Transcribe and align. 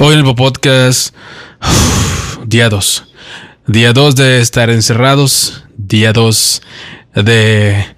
Hoy 0.00 0.14
en 0.14 0.26
el 0.26 0.34
podcast, 0.34 1.14
día 2.46 2.68
2. 2.68 3.04
Día 3.68 3.92
2 3.92 4.16
de 4.16 4.40
estar 4.40 4.68
encerrados, 4.68 5.64
día 5.76 6.12
2 6.12 6.62
de 7.14 7.94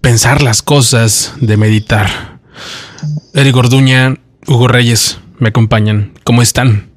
pensar 0.00 0.40
las 0.40 0.62
cosas, 0.62 1.34
de 1.36 1.58
meditar. 1.58 2.38
Eric 3.34 3.54
Gorduña, 3.54 4.16
Hugo 4.46 4.66
Reyes 4.66 5.18
me 5.38 5.50
acompañan. 5.50 6.14
¿Cómo 6.24 6.40
están? 6.40 6.90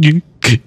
¿Qué, 0.00 0.62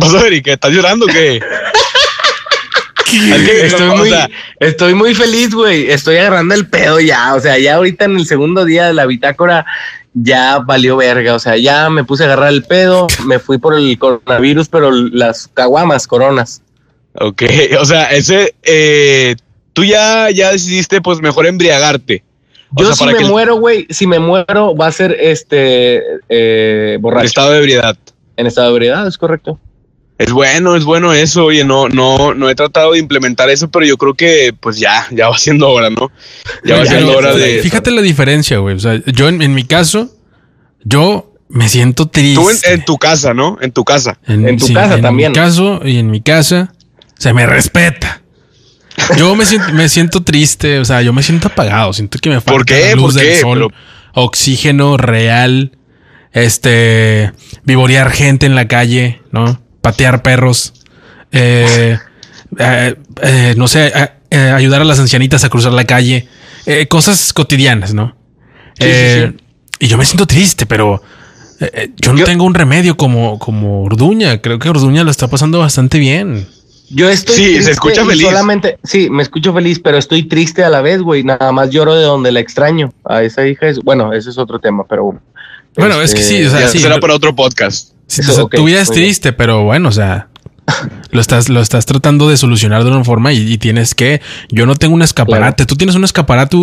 pasó, 0.00 0.26
Eric? 0.26 0.48
¿Estás 0.48 0.72
llorando 0.72 1.06
o 1.06 1.08
qué? 1.08 1.40
estoy, 3.62 3.96
muy, 3.96 4.10
estoy 4.58 4.94
muy 4.94 5.14
feliz, 5.14 5.54
güey. 5.54 5.88
Estoy 5.88 6.16
agarrando 6.16 6.56
el 6.56 6.68
pedo 6.68 6.98
ya. 6.98 7.34
O 7.34 7.40
sea, 7.40 7.58
ya 7.58 7.76
ahorita 7.76 8.06
en 8.06 8.16
el 8.16 8.26
segundo 8.26 8.64
día 8.64 8.86
de 8.86 8.94
la 8.94 9.06
bitácora 9.06 9.64
ya 10.16 10.58
valió 10.58 10.96
verga. 10.96 11.34
O 11.34 11.38
sea, 11.38 11.56
ya 11.56 11.90
me 11.90 12.04
puse 12.04 12.24
a 12.24 12.26
agarrar 12.26 12.48
el 12.48 12.64
pedo. 12.64 13.06
Me 13.26 13.38
fui 13.38 13.58
por 13.58 13.74
el 13.74 13.98
coronavirus, 13.98 14.68
pero 14.68 14.90
las 14.90 15.48
caguamas, 15.52 16.06
coronas. 16.06 16.62
Ok, 17.18 17.42
o 17.80 17.84
sea, 17.84 18.06
ese, 18.06 18.54
eh, 18.62 19.36
tú 19.72 19.84
ya, 19.84 20.30
ya 20.30 20.52
decidiste, 20.52 21.00
pues 21.00 21.20
mejor 21.20 21.46
embriagarte. 21.46 22.24
Yo 22.72 22.92
si 22.94 23.06
me 23.06 23.20
muero, 23.20 23.56
güey, 23.56 23.86
si 23.90 24.06
me 24.06 24.18
muero 24.18 24.74
va 24.74 24.88
a 24.88 24.92
ser 24.92 25.16
este 25.20 26.02
eh, 26.28 26.98
borracho. 27.00 27.20
En 27.20 27.26
estado 27.26 27.52
de 27.52 27.58
ebriedad. 27.58 27.96
En 28.36 28.46
estado 28.46 28.68
de 28.68 28.72
ebriedad, 28.74 29.06
es 29.06 29.16
correcto. 29.16 29.58
Es 30.18 30.32
bueno, 30.32 30.76
es 30.76 30.84
bueno 30.84 31.12
eso. 31.12 31.44
Oye, 31.44 31.64
no, 31.64 31.88
no, 31.88 32.32
no 32.32 32.48
he 32.48 32.54
tratado 32.54 32.92
de 32.92 32.98
implementar 32.98 33.50
eso, 33.50 33.68
pero 33.68 33.84
yo 33.84 33.98
creo 33.98 34.14
que 34.14 34.54
pues 34.58 34.78
ya, 34.78 35.06
ya 35.10 35.28
va 35.28 35.36
siendo 35.36 35.68
hora, 35.68 35.90
¿no? 35.90 36.10
Ya 36.64 36.78
va 36.78 36.86
siendo 36.86 37.16
hora 37.16 37.34
de. 37.34 37.60
Fíjate 37.60 37.90
la 37.90 38.00
diferencia, 38.00 38.58
güey. 38.58 38.76
O 38.76 38.80
sea, 38.80 39.00
yo 39.06 39.28
en, 39.28 39.54
mi 39.54 39.64
caso, 39.64 40.10
yo 40.84 41.34
me 41.48 41.68
siento 41.68 42.08
triste. 42.08 42.40
Tú 42.40 42.50
en, 42.70 42.84
tu 42.84 42.96
casa, 42.96 43.34
¿no? 43.34 43.58
En 43.60 43.72
tu 43.72 43.84
casa. 43.84 44.18
En, 44.26 44.56
tu 44.56 44.72
casa 44.72 45.00
también. 45.00 45.26
En 45.26 45.32
mi 45.32 45.38
caso 45.38 45.80
y 45.84 45.98
en 45.98 46.10
mi 46.10 46.22
casa 46.22 46.72
se 47.18 47.34
me 47.34 47.44
respeta. 47.44 48.22
Yo 49.18 49.36
me 49.36 49.44
siento, 49.44 49.70
me 49.74 49.90
siento 49.90 50.22
triste, 50.22 50.78
o 50.78 50.84
sea, 50.86 51.02
yo 51.02 51.12
me 51.12 51.22
siento 51.22 51.48
apagado, 51.48 51.92
siento 51.92 52.18
que 52.18 52.30
me 52.30 52.36
falta 52.36 52.52
¿Por 52.52 52.64
qué? 52.64 52.96
luz 52.96 53.12
¿Por 53.12 53.22
del 53.22 53.36
sol, 53.36 53.74
oxígeno 54.14 54.96
real, 54.96 55.72
este, 56.32 57.32
vivorear 57.64 58.10
gente 58.10 58.46
en 58.46 58.54
la 58.54 58.68
calle, 58.68 59.20
¿no? 59.32 59.60
Patear 59.86 60.20
perros, 60.20 60.72
eh, 61.30 61.96
eh, 62.58 62.94
eh, 63.22 63.54
no 63.56 63.68
sé, 63.68 63.92
ayudar 64.32 64.80
a 64.80 64.84
las 64.84 64.98
ancianitas 64.98 65.44
a 65.44 65.48
cruzar 65.48 65.72
la 65.72 65.84
calle, 65.84 66.26
cosas 66.88 67.32
cotidianas, 67.32 67.94
¿no? 67.94 68.16
Y 69.78 69.86
yo 69.86 69.96
me 69.96 70.04
siento 70.04 70.26
triste, 70.26 70.66
pero 70.66 71.00
yo 71.98 72.12
no 72.12 72.24
tengo 72.24 72.44
un 72.44 72.54
remedio 72.54 72.96
como, 72.96 73.38
como 73.38 73.84
Orduña. 73.84 74.42
Creo 74.42 74.58
que 74.58 74.68
Orduña 74.68 75.04
lo 75.04 75.12
está 75.12 75.28
pasando 75.28 75.60
bastante 75.60 76.00
bien. 76.00 76.48
Yo 76.90 77.08
estoy. 77.08 77.36
Sí, 77.36 77.62
se 77.62 77.70
escucha 77.70 78.04
feliz. 78.04 78.22
Solamente, 78.22 78.78
sí, 78.82 79.08
me 79.08 79.22
escucho 79.22 79.52
feliz, 79.52 79.78
pero 79.78 79.98
estoy 79.98 80.24
triste 80.24 80.64
a 80.64 80.68
la 80.68 80.82
vez, 80.82 81.00
güey. 81.00 81.22
Nada 81.22 81.52
más 81.52 81.70
lloro 81.70 81.94
de 81.94 82.04
donde 82.04 82.32
la 82.32 82.40
extraño. 82.40 82.92
A 83.04 83.22
esa 83.22 83.46
hija 83.46 83.68
es. 83.68 83.78
Bueno, 83.80 84.12
ese 84.12 84.30
es 84.30 84.38
otro 84.38 84.58
tema, 84.58 84.84
pero 84.88 85.04
bueno. 85.04 85.20
Bueno, 85.76 86.00
es 86.00 86.14
que 86.14 86.22
sí, 86.22 86.42
o 86.44 86.50
sea, 86.50 86.66
sí, 86.68 86.78
será 86.78 86.98
para 86.98 87.14
otro 87.14 87.36
podcast. 87.36 87.95
Tu 88.50 88.64
vida 88.64 88.80
es 88.80 88.90
triste, 88.90 89.32
pero 89.32 89.64
bueno, 89.64 89.88
o 89.88 89.92
sea, 89.92 90.28
lo 91.10 91.20
estás, 91.20 91.48
lo 91.48 91.60
estás 91.60 91.86
tratando 91.86 92.28
de 92.28 92.36
solucionar 92.36 92.84
de 92.84 92.90
una 92.90 93.04
forma 93.04 93.32
y, 93.32 93.58
tienes 93.58 93.94
que. 93.94 94.20
Yo 94.50 94.66
no 94.66 94.74
tengo 94.76 94.94
un 94.94 95.02
escaparate. 95.02 95.66
¿Tú 95.66 95.76
tienes 95.76 95.94
un 95.94 96.04
escaparate? 96.04 96.56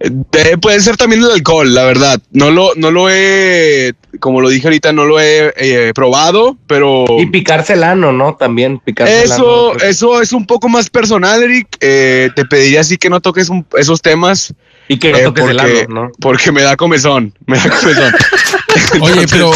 Eh, 0.00 0.56
puede 0.60 0.80
ser 0.80 0.96
también 0.96 1.22
el 1.22 1.30
alcohol, 1.30 1.72
la 1.72 1.84
verdad. 1.84 2.20
No 2.32 2.50
lo, 2.50 2.74
no 2.76 2.90
lo 2.90 3.08
he, 3.08 3.94
como 4.20 4.40
lo 4.40 4.48
dije 4.48 4.66
ahorita, 4.66 4.92
no 4.92 5.04
lo 5.04 5.20
he 5.20 5.52
eh, 5.56 5.92
probado, 5.94 6.56
pero. 6.66 7.04
Y 7.18 7.26
picarse 7.26 7.74
el 7.74 7.84
ano, 7.84 8.12
¿no? 8.12 8.34
También 8.34 8.80
picarse 8.80 9.24
eso, 9.24 9.72
el 9.72 9.78
ano. 9.78 9.90
Eso 9.90 10.20
es 10.20 10.32
un 10.32 10.46
poco 10.46 10.68
más 10.68 10.90
personal, 10.90 11.42
Eric. 11.42 11.68
Eh, 11.80 12.30
te 12.34 12.44
pediría 12.44 12.80
así 12.80 12.96
que 12.96 13.08
no 13.08 13.20
toques 13.20 13.50
esos 13.78 14.02
temas. 14.02 14.52
Y 14.88 14.98
que 14.98 15.12
no 15.12 15.18
toques 15.32 15.48
el 15.48 15.60
ano, 15.60 15.72
¿no? 15.88 16.10
Porque 16.20 16.52
me 16.52 16.62
da 16.62 16.76
comezón. 16.76 17.32
Me 17.46 17.56
da 17.56 17.70
comezón. 17.70 18.14
Oye, 19.00 19.26
pero, 19.30 19.52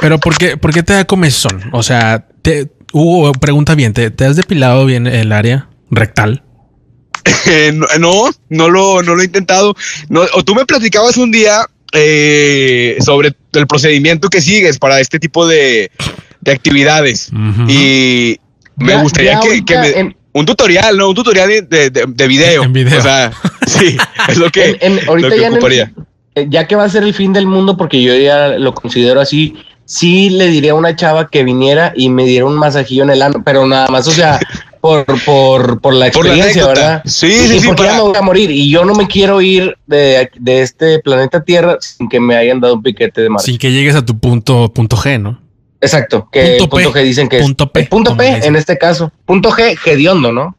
pero 0.00 0.18
¿por 0.18 0.36
qué, 0.36 0.56
¿por 0.56 0.72
qué 0.72 0.82
te 0.82 0.92
da 0.92 1.04
comezón? 1.04 1.62
O 1.72 1.82
sea, 1.82 2.26
te, 2.42 2.68
Hugo, 2.92 3.32
pregunta 3.32 3.74
bien, 3.74 3.92
¿te, 3.92 4.10
¿te 4.10 4.24
has 4.24 4.36
depilado 4.36 4.86
bien 4.86 5.06
el 5.06 5.32
área 5.32 5.68
rectal? 5.90 6.42
no, 7.98 8.30
no 8.48 8.70
lo, 8.70 9.02
no 9.02 9.14
lo 9.14 9.22
he 9.22 9.24
intentado. 9.24 9.74
No, 10.08 10.22
o 10.34 10.44
tú 10.44 10.54
me 10.54 10.64
platicabas 10.64 11.16
un 11.16 11.30
día 11.30 11.66
eh, 11.92 12.96
sobre 13.00 13.32
el 13.52 13.66
procedimiento 13.66 14.28
que 14.28 14.40
sigues 14.40 14.78
para 14.78 15.00
este 15.00 15.18
tipo 15.18 15.46
de, 15.46 15.90
de 16.40 16.52
actividades. 16.52 17.30
Y 17.68 18.38
me 18.76 18.96
gustaría 18.96 19.40
que, 19.40 19.78
me, 19.78 20.16
un 20.32 20.44
tutorial, 20.44 20.96
¿no? 20.96 21.08
Un 21.08 21.14
tutorial 21.14 21.48
de, 21.48 21.90
de, 21.90 22.26
video. 22.26 22.62
En 22.62 22.72
video. 22.72 22.98
O 22.98 23.02
sea, 23.02 23.32
sí, 23.66 23.96
es 24.28 24.36
lo 24.36 24.50
que, 24.50 24.78
ahorita 25.06 25.36
ya 25.36 25.50
ocuparía. 25.50 25.84
Eh, 25.84 26.02
ya 26.48 26.66
que 26.66 26.76
va 26.76 26.84
a 26.84 26.88
ser 26.88 27.02
el 27.02 27.14
fin 27.14 27.32
del 27.32 27.46
mundo, 27.46 27.76
porque 27.76 28.02
yo 28.02 28.14
ya 28.14 28.58
lo 28.58 28.74
considero 28.74 29.20
así, 29.20 29.56
sí 29.84 30.30
le 30.30 30.48
diría 30.48 30.72
a 30.72 30.74
una 30.74 30.94
chava 30.94 31.28
que 31.28 31.44
viniera 31.44 31.92
y 31.96 32.10
me 32.10 32.24
diera 32.24 32.44
un 32.44 32.56
masajillo 32.56 33.04
en 33.04 33.10
el 33.10 33.22
ano, 33.22 33.42
pero 33.44 33.66
nada 33.66 33.88
más, 33.88 34.06
o 34.06 34.10
sea, 34.10 34.38
por, 34.80 35.80
por, 35.80 35.94
la 35.94 36.08
experiencia, 36.08 36.66
¿verdad? 36.66 37.02
Sí, 37.04 37.32
sí, 37.32 37.60
sí. 37.60 37.66
Porque 37.66 37.84
ya 37.84 37.94
me 37.94 38.00
voy 38.02 38.16
a 38.16 38.22
morir 38.22 38.50
y 38.50 38.70
yo 38.70 38.84
no 38.84 38.94
me 38.94 39.06
quiero 39.06 39.40
ir 39.40 39.76
de, 39.86 40.30
este 40.44 40.98
planeta 41.00 41.42
Tierra 41.42 41.78
sin 41.80 42.08
que 42.08 42.20
me 42.20 42.36
hayan 42.36 42.60
dado 42.60 42.74
un 42.74 42.82
piquete 42.82 43.22
de 43.22 43.30
mar. 43.30 43.40
Sin 43.40 43.58
que 43.58 43.72
llegues 43.72 43.94
a 43.94 44.04
tu 44.04 44.18
punto, 44.18 44.72
punto 44.72 44.96
G, 44.96 45.20
¿no? 45.20 45.40
Exacto, 45.80 46.28
que 46.32 46.56
punto, 46.58 46.68
punto 46.68 46.92
G 46.92 47.02
dicen 47.02 47.28
que 47.28 47.38
punto 47.40 47.70
P, 47.70 47.84
punto 47.84 48.16
P 48.16 48.46
en 48.46 48.56
este 48.56 48.78
caso. 48.78 49.12
Punto 49.24 49.50
G, 49.50 49.76
hediondo, 49.84 50.32
¿no? 50.32 50.56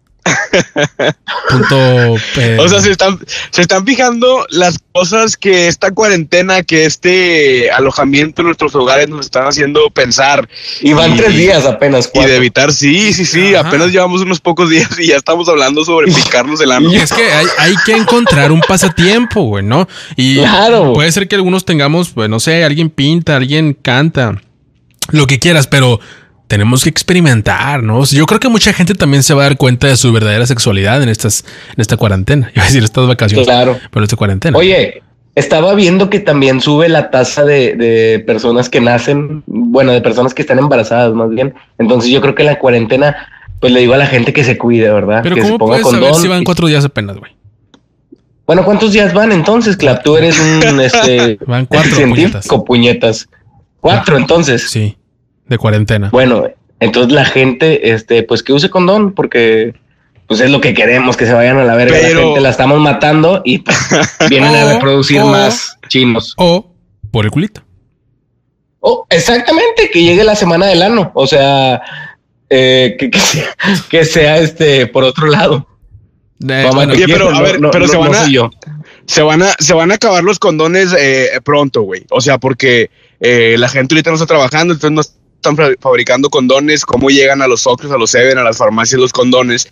Punto. 1.49 1.77
O 2.59 2.69
sea, 2.69 2.81
se 2.81 2.91
están, 2.91 3.19
se 3.51 3.61
están 3.61 3.85
fijando 3.85 4.45
las 4.49 4.79
cosas 4.91 5.37
que 5.37 5.67
esta 5.67 5.91
cuarentena, 5.91 6.63
que 6.63 6.85
este 6.85 7.71
alojamiento 7.71 8.41
en 8.41 8.47
nuestros 8.47 8.73
hogares 8.75 9.09
nos 9.09 9.25
están 9.25 9.45
haciendo 9.45 9.89
pensar. 9.89 10.47
Y 10.81 10.93
van 10.93 11.15
tres 11.15 11.35
días 11.35 11.65
apenas. 11.65 12.09
Y 12.13 12.19
de 12.19 12.35
evitar, 12.35 12.71
sí, 12.71 13.13
sí, 13.13 13.25
sí. 13.25 13.55
Apenas 13.55 13.91
llevamos 13.91 14.21
unos 14.21 14.39
pocos 14.39 14.69
días 14.69 14.89
y 14.99 15.07
ya 15.07 15.15
estamos 15.15 15.47
hablando 15.49 15.83
sobre 15.85 16.11
picarnos 16.11 16.59
el 16.61 16.71
ano. 16.71 16.91
Y 16.91 16.97
es 16.97 17.11
que 17.11 17.29
hay, 17.57 17.75
que 17.85 17.93
encontrar 17.93 18.51
un 18.51 18.61
pasatiempo, 18.61 19.43
güey, 19.43 19.63
¿no? 19.63 19.87
Y 20.15 20.37
claro. 20.37 20.93
puede 20.93 21.11
ser 21.11 21.27
que 21.27 21.35
algunos 21.35 21.65
tengamos, 21.65 22.09
pues 22.09 22.29
no 22.29 22.39
sé, 22.39 22.63
alguien 22.63 22.89
pinta, 22.89 23.35
alguien 23.35 23.73
canta, 23.73 24.41
lo 25.11 25.27
que 25.27 25.39
quieras, 25.39 25.67
pero 25.67 25.99
tenemos 26.47 26.83
que 26.83 26.89
experimentar, 26.89 27.83
¿no? 27.83 28.03
Yo 28.05 28.25
creo 28.25 28.39
que 28.39 28.49
mucha 28.49 28.73
gente 28.73 28.95
también 28.95 29.21
se 29.23 29.33
va 29.33 29.43
a 29.43 29.49
dar 29.49 29.57
cuenta 29.57 29.87
de 29.87 29.97
su 29.97 30.11
verdadera 30.11 30.45
sexualidad 30.45 31.03
en 31.03 31.09
estas, 31.09 31.43
en 31.75 31.81
esta 31.81 31.97
cuarentena. 31.97 32.51
Iba 32.55 32.63
a 32.63 32.67
decir 32.67 32.83
estas 32.83 33.07
vacaciones. 33.07 33.45
Claro. 33.45 33.77
Pero 33.91 34.03
esta 34.03 34.15
cuarentena. 34.15 34.57
Oye, 34.57 35.03
estaba 35.35 35.73
viendo 35.75 36.09
que 36.09 36.19
también 36.19 36.61
sube 36.61 36.89
la 36.89 37.11
tasa 37.11 37.43
de, 37.43 38.23
personas 38.25 38.69
que 38.69 38.81
nacen, 38.81 39.43
bueno, 39.45 39.91
de 39.91 40.01
personas 40.01 40.33
que 40.33 40.41
están 40.41 40.57
embarazadas 40.57 41.13
más 41.13 41.29
bien. 41.29 41.53
Entonces 41.77 42.09
yo 42.09 42.21
creo 42.21 42.33
que 42.33 42.43
la 42.43 42.57
cuarentena, 42.57 43.15
pues 43.59 43.73
le 43.73 43.81
digo 43.81 43.93
a 43.93 43.97
la 43.97 44.07
gente 44.07 44.31
que 44.31 44.43
se 44.43 44.57
cuide, 44.57 44.91
¿verdad? 44.91 45.19
Pero 45.23 45.35
que 45.35 45.41
¿cómo 45.41 45.53
se 45.53 45.59
ponga 45.59 45.81
puedes 45.81 45.99
saber 45.99 46.15
si 46.15 46.27
van 46.27 46.43
cuatro 46.43 46.67
días 46.67 46.85
apenas, 46.85 47.17
güey? 47.17 47.35
Bueno, 48.45 48.63
¿cuántos 48.63 48.93
días 48.93 49.13
van 49.13 49.33
entonces, 49.33 49.75
Clap? 49.75 50.01
Tú 50.03 50.15
eres 50.15 50.39
un 50.39 50.79
este, 50.79 51.37
van 51.45 51.65
cuatro 51.65 51.91
científico, 51.91 52.63
puñetas. 52.63 53.27
Cuatro, 53.81 54.17
entonces. 54.17 54.69
Sí 54.69 54.95
de 55.47 55.57
cuarentena. 55.57 56.09
Bueno, 56.11 56.47
entonces 56.79 57.11
la 57.11 57.25
gente, 57.25 57.91
este, 57.91 58.23
pues 58.23 58.43
que 58.43 58.53
use 58.53 58.69
condón, 58.69 59.13
porque 59.13 59.73
pues 60.27 60.41
es 60.41 60.51
lo 60.51 60.59
que 60.59 60.73
queremos, 60.73 61.15
que 61.15 61.25
se 61.25 61.33
vayan 61.33 61.57
a 61.57 61.63
la 61.63 61.75
verga. 61.75 61.97
La 61.97 62.07
gente 62.07 62.41
la 62.41 62.49
estamos 62.49 62.79
matando 62.79 63.41
y 63.45 63.59
pues, 63.59 63.77
vienen 64.29 64.53
a 64.53 64.73
reproducir 64.73 65.23
más 65.23 65.77
chinos. 65.87 66.33
O 66.37 66.73
por 67.11 67.25
el 67.25 67.31
culito. 67.31 67.61
Oh, 68.79 69.05
exactamente, 69.09 69.89
que 69.91 70.03
llegue 70.03 70.23
la 70.23 70.35
semana 70.35 70.67
del 70.67 70.81
ano. 70.81 71.11
O 71.15 71.25
sea, 71.25 71.81
eh, 72.49 72.95
que, 72.99 73.09
que, 73.89 74.05
sea, 74.05 74.37
este 74.37 74.87
por 74.87 75.03
otro 75.03 75.27
lado. 75.27 75.67
Eh, 76.47 76.69
pero 77.07 77.29
a 77.29 77.41
ver, 77.41 77.59
pero 77.71 77.87
se 77.87 77.97
van 77.97 78.13
a, 78.13 78.25
se 79.05 79.21
van 79.23 79.41
a, 79.41 79.53
se 79.57 79.73
van 79.73 79.91
a 79.91 79.95
acabar 79.95 80.23
los 80.23 80.37
condones 80.37 80.93
eh, 80.97 81.39
pronto, 81.43 81.81
güey. 81.81 82.05
O 82.11 82.21
sea, 82.21 82.37
porque 82.37 82.91
la 83.19 83.69
gente 83.69 83.95
ahorita 83.95 84.11
no 84.11 84.15
está 84.15 84.27
trabajando, 84.27 84.73
entonces 84.73 84.91
no 84.91 85.01
están 85.41 85.55
fabricando 85.79 86.29
condones, 86.29 86.85
cómo 86.85 87.09
llegan 87.09 87.41
a 87.41 87.47
los 87.47 87.65
Oxxos, 87.65 87.91
a 87.91 87.97
los 87.97 88.11
Seven, 88.11 88.37
a 88.37 88.43
las 88.43 88.57
farmacias 88.57 88.99
los 88.99 89.13
condones, 89.13 89.69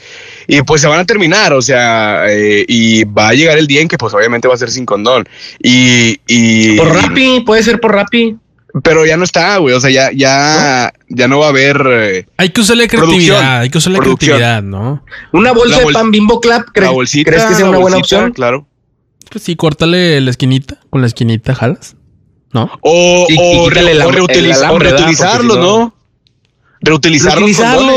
y 0.47 0.62
pues 0.62 0.81
se 0.81 0.88
van 0.88 1.00
a 1.00 1.06
terminar, 1.06 1.53
o 1.53 1.62
sea, 1.62 2.25
eh, 2.29 2.65
y 2.67 3.03
va 3.03 3.29
a 3.29 3.33
llegar 3.33 3.57
el 3.57 3.67
día 3.67 3.81
en 3.81 3.88
que 3.88 3.97
pues 3.97 4.13
obviamente 4.13 4.47
va 4.47 4.53
a 4.53 4.57
ser 4.57 4.71
sin 4.71 4.85
condón. 4.85 5.27
Y... 5.62 6.19
y 6.27 6.77
por 6.77 6.88
Rappi, 6.88 7.41
puede 7.45 7.63
ser 7.63 7.79
por 7.79 7.94
Rappi. 7.94 8.38
Pero 8.83 9.06
ya 9.06 9.15
no 9.15 9.23
está, 9.23 9.57
güey, 9.57 9.73
o 9.73 9.79
sea, 9.79 9.89
ya, 9.89 10.12
ya, 10.13 10.91
¿No? 10.94 11.15
ya 11.15 11.27
no 11.29 11.39
va 11.39 11.45
a 11.45 11.50
haber... 11.50 11.81
Eh, 11.88 12.25
hay 12.35 12.50
que 12.50 12.59
usarle 12.59 12.89
creatividad, 12.89 13.61
hay 13.61 13.69
que 13.69 13.77
usarle 13.77 14.00
creatividad, 14.00 14.61
¿no? 14.61 15.03
Una 15.31 15.53
bolsa 15.53 15.79
de 15.79 15.94
pan 15.94 16.11
Bimbo 16.11 16.41
Club, 16.41 16.65
¿crees, 16.73 16.91
¿crees 17.23 17.45
que 17.45 17.56
sea 17.56 17.69
una 17.69 17.77
buena 17.77 17.97
opción? 17.97 18.33
Claro. 18.33 18.68
Pues 19.31 19.44
sí, 19.44 19.56
córtale 19.56 20.19
la 20.21 20.29
esquinita, 20.29 20.79
con 20.89 21.01
la 21.01 21.07
esquinita 21.07 21.56
jalas. 21.56 21.95
¿No? 22.56 22.72
O, 22.81 23.28
o, 23.38 23.69
reutilizarlo, 23.69 25.57
¿no? 25.57 25.94
Reutilizarlo, 26.80 27.48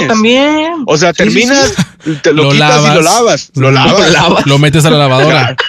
también. 0.08 0.82
O 0.86 0.96
sea, 0.98 1.12
terminas, 1.12 1.74
Te 2.22 2.32
lo, 2.32 2.50
quitas 2.50 2.82
y 2.82 2.94
lo 2.94 3.02
lavas. 3.02 3.50
Lo 3.54 3.70
lavas. 3.70 4.46
Lo 4.46 4.58
metes 4.58 4.84
a 4.84 4.90
la 4.90 4.98
lavadora. 4.98 5.56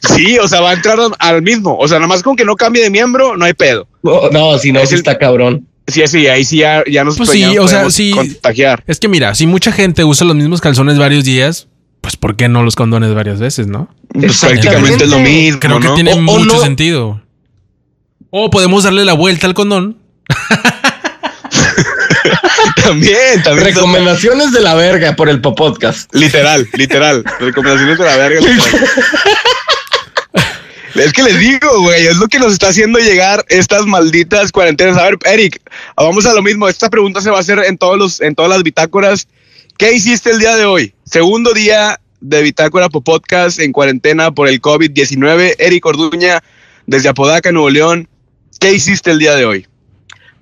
Sí, 0.00 0.36
o 0.36 0.48
sea, 0.48 0.60
va 0.60 0.70
a 0.70 0.72
entrar 0.72 0.98
al 1.20 1.42
mismo. 1.42 1.76
O 1.78 1.86
sea, 1.86 1.98
nada 1.98 2.08
más 2.08 2.24
con 2.24 2.34
que 2.34 2.44
no 2.44 2.56
cambie 2.56 2.82
de 2.82 2.90
miembro, 2.90 3.36
no 3.36 3.44
hay 3.44 3.54
pedo. 3.54 3.86
No, 4.02 4.58
si 4.58 4.72
no, 4.72 4.80
es 4.80 4.92
está 4.92 5.16
cabrón. 5.16 5.68
Sí, 5.86 6.02
sí, 6.08 6.26
ahí 6.26 6.44
sí 6.44 6.58
ya, 6.58 6.82
ya 6.90 7.04
nos 7.04 7.16
pues 7.16 7.30
sí, 7.30 7.56
o 7.56 7.68
sea, 7.68 7.88
sí, 7.88 8.10
contagiar. 8.10 8.82
Es 8.88 8.98
que 8.98 9.06
mira, 9.06 9.36
si 9.36 9.46
mucha 9.46 9.70
gente 9.70 10.02
usa 10.04 10.26
los 10.26 10.34
mismos 10.34 10.60
calzones 10.60 10.98
varios 10.98 11.22
días, 11.24 11.68
pues 12.00 12.16
¿por 12.16 12.34
qué 12.34 12.48
no 12.48 12.64
los 12.64 12.74
condones 12.74 13.14
varias 13.14 13.38
veces, 13.38 13.68
no? 13.68 13.88
Pues 14.08 14.40
prácticamente 14.40 15.04
es 15.04 15.10
lo 15.10 15.20
mismo. 15.20 15.60
Creo 15.60 15.78
que 15.78 15.90
tiene 15.90 16.16
mucho 16.16 16.60
sentido. 16.60 17.22
O 18.34 18.48
podemos 18.48 18.84
darle 18.84 19.04
la 19.04 19.12
vuelta 19.12 19.46
al 19.46 19.52
condón. 19.52 19.98
también, 22.82 23.42
también. 23.44 23.66
Recomendaciones 23.66 24.52
de 24.52 24.62
la 24.62 24.74
verga 24.74 25.14
por 25.14 25.28
el 25.28 25.42
podcast. 25.42 26.10
Literal, 26.14 26.66
literal. 26.72 27.24
Recomendaciones 27.40 27.98
de 27.98 28.04
la 28.04 28.16
verga. 28.16 28.40
Es 30.94 31.12
que 31.12 31.22
les 31.22 31.38
digo, 31.38 31.82
güey, 31.82 32.06
es 32.06 32.16
lo 32.16 32.26
que 32.26 32.38
nos 32.38 32.54
está 32.54 32.68
haciendo 32.68 32.98
llegar 32.98 33.44
estas 33.50 33.84
malditas 33.84 34.50
cuarentenas. 34.50 34.96
A 34.96 35.04
ver, 35.04 35.18
Eric, 35.26 35.60
vamos 35.94 36.24
a 36.24 36.32
lo 36.32 36.40
mismo. 36.40 36.70
Esta 36.70 36.88
pregunta 36.88 37.20
se 37.20 37.28
va 37.28 37.36
a 37.36 37.40
hacer 37.40 37.58
en 37.58 37.76
todos 37.76 37.98
los, 37.98 38.22
en 38.22 38.34
todas 38.34 38.50
las 38.50 38.62
bitácoras. 38.62 39.28
¿Qué 39.76 39.92
hiciste 39.92 40.30
el 40.30 40.38
día 40.38 40.56
de 40.56 40.64
hoy? 40.64 40.94
Segundo 41.04 41.52
día 41.52 42.00
de 42.22 42.40
Bitácora 42.40 42.88
por 42.88 43.04
Podcast 43.04 43.60
en 43.60 43.72
cuarentena 43.72 44.30
por 44.30 44.48
el 44.48 44.62
COVID-19. 44.62 45.56
Eric 45.58 45.84
Orduña, 45.84 46.42
desde 46.86 47.10
Apodaca, 47.10 47.52
Nuevo 47.52 47.68
León. 47.68 48.08
¿Qué 48.62 48.72
hiciste 48.72 49.10
el 49.10 49.18
día 49.18 49.34
de 49.34 49.44
hoy? 49.44 49.66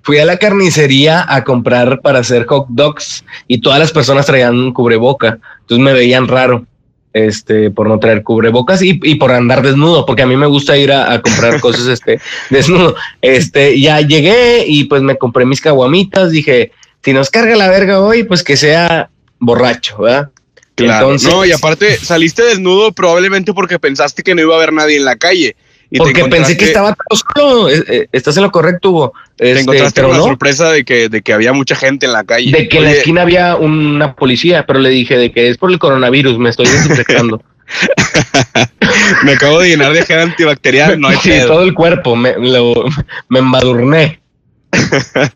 Fui 0.02 0.18
a 0.18 0.26
la 0.26 0.36
carnicería 0.36 1.24
a 1.26 1.42
comprar 1.42 2.02
para 2.02 2.18
hacer 2.18 2.44
hot 2.44 2.66
dogs 2.68 3.24
y 3.48 3.62
todas 3.62 3.78
las 3.78 3.92
personas 3.92 4.26
traían 4.26 4.58
un 4.58 4.74
cubreboca. 4.74 5.38
Entonces 5.62 5.82
me 5.82 5.94
veían 5.94 6.28
raro 6.28 6.66
este, 7.14 7.70
por 7.70 7.88
no 7.88 7.98
traer 7.98 8.22
cubrebocas 8.22 8.82
y, 8.82 9.00
y, 9.02 9.14
por 9.14 9.32
andar 9.32 9.62
desnudo, 9.62 10.04
porque 10.04 10.22
a 10.22 10.26
mí 10.26 10.36
me 10.36 10.46
gusta 10.46 10.76
ir 10.76 10.92
a, 10.92 11.22
comprar 11.22 11.60
cosas 11.62 11.86
este, 11.86 12.20
desnudo. 12.50 12.94
Este, 13.22 13.80
ya 13.80 14.02
llegué 14.02 14.66
y 14.66 14.84
pues 14.84 15.00
me 15.00 15.16
compré 15.16 15.46
mis 15.46 15.62
caguamitas, 15.62 16.30
dije, 16.30 16.72
si 17.02 17.14
nos 17.14 17.30
carga 17.30 17.56
la 17.56 17.70
verga 17.70 18.00
hoy, 18.00 18.24
pues 18.24 18.42
que 18.42 18.58
sea 18.58 19.08
borracho, 19.38 20.02
¿verdad? 20.02 20.30
Claro, 20.74 21.16
no, 21.22 21.46
y 21.46 21.52
aparte 21.52 21.96
saliste 21.96 22.42
desnudo 22.42 22.92
probablemente 22.92 23.54
porque 23.54 23.78
pensaste 23.78 24.22
que 24.22 24.34
no 24.34 24.42
iba 24.42 24.54
a 24.54 24.58
haber 24.58 24.74
nadie 24.74 24.98
en 24.98 25.06
la 25.06 25.16
calle. 25.16 25.56
Porque 25.96 26.24
pensé 26.26 26.56
que 26.56 26.66
estaba 26.66 26.94
todo 26.94 27.20
solo. 27.34 27.68
Eh, 27.68 27.84
eh, 27.88 28.08
estás 28.12 28.36
en 28.36 28.44
lo 28.44 28.52
correcto, 28.52 28.90
Hugo. 28.90 29.12
Te 29.36 29.50
este, 29.50 29.62
encontraste 29.62 30.02
con 30.02 30.10
la 30.12 30.18
sorpresa 30.18 30.70
de 30.70 30.84
que, 30.84 31.08
de 31.08 31.22
que 31.22 31.32
había 31.32 31.52
mucha 31.52 31.74
gente 31.74 32.06
en 32.06 32.12
la 32.12 32.24
calle. 32.24 32.52
De 32.52 32.68
que 32.68 32.78
en 32.78 32.84
la 32.84 32.92
esquina 32.92 33.22
había 33.22 33.56
una 33.56 34.14
policía, 34.14 34.66
pero 34.66 34.78
le 34.78 34.90
dije 34.90 35.16
de 35.16 35.32
que 35.32 35.48
es 35.48 35.58
por 35.58 35.70
el 35.70 35.78
coronavirus, 35.78 36.38
me 36.38 36.50
estoy 36.50 36.66
desinfectando. 36.66 37.42
me 39.24 39.32
acabo 39.32 39.60
de 39.60 39.70
llenar 39.70 39.92
de 39.92 40.02
gel 40.02 40.20
antibacterial, 40.20 41.00
no 41.00 41.08
hay 41.08 41.16
sí, 41.18 41.32
todo 41.46 41.62
el 41.62 41.74
cuerpo, 41.74 42.16
me, 42.16 42.34
me 43.28 43.38
embadurné. 43.38 44.20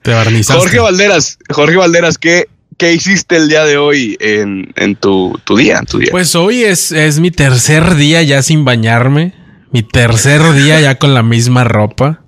Te 0.02 0.12
barnizaste. 0.12 0.60
Jorge 0.60 0.78
Valderas, 0.78 1.38
Jorge 1.50 1.76
Valderas, 1.76 2.18
¿qué, 2.18 2.46
¿Qué 2.76 2.92
hiciste 2.92 3.36
el 3.36 3.48
día 3.48 3.64
de 3.64 3.76
hoy 3.76 4.16
en, 4.20 4.72
en 4.76 4.96
tu, 4.96 5.38
tu, 5.44 5.56
día, 5.56 5.80
tu 5.88 5.98
día? 5.98 6.08
Pues 6.10 6.34
hoy 6.34 6.64
es, 6.64 6.90
es 6.90 7.20
mi 7.20 7.30
tercer 7.30 7.94
día 7.94 8.22
ya 8.22 8.42
sin 8.42 8.64
bañarme. 8.64 9.32
Mi 9.74 9.82
tercer 9.82 10.52
día 10.52 10.80
ya 10.80 11.00
con 11.00 11.14
la 11.14 11.24
misma 11.24 11.64
ropa. 11.64 12.20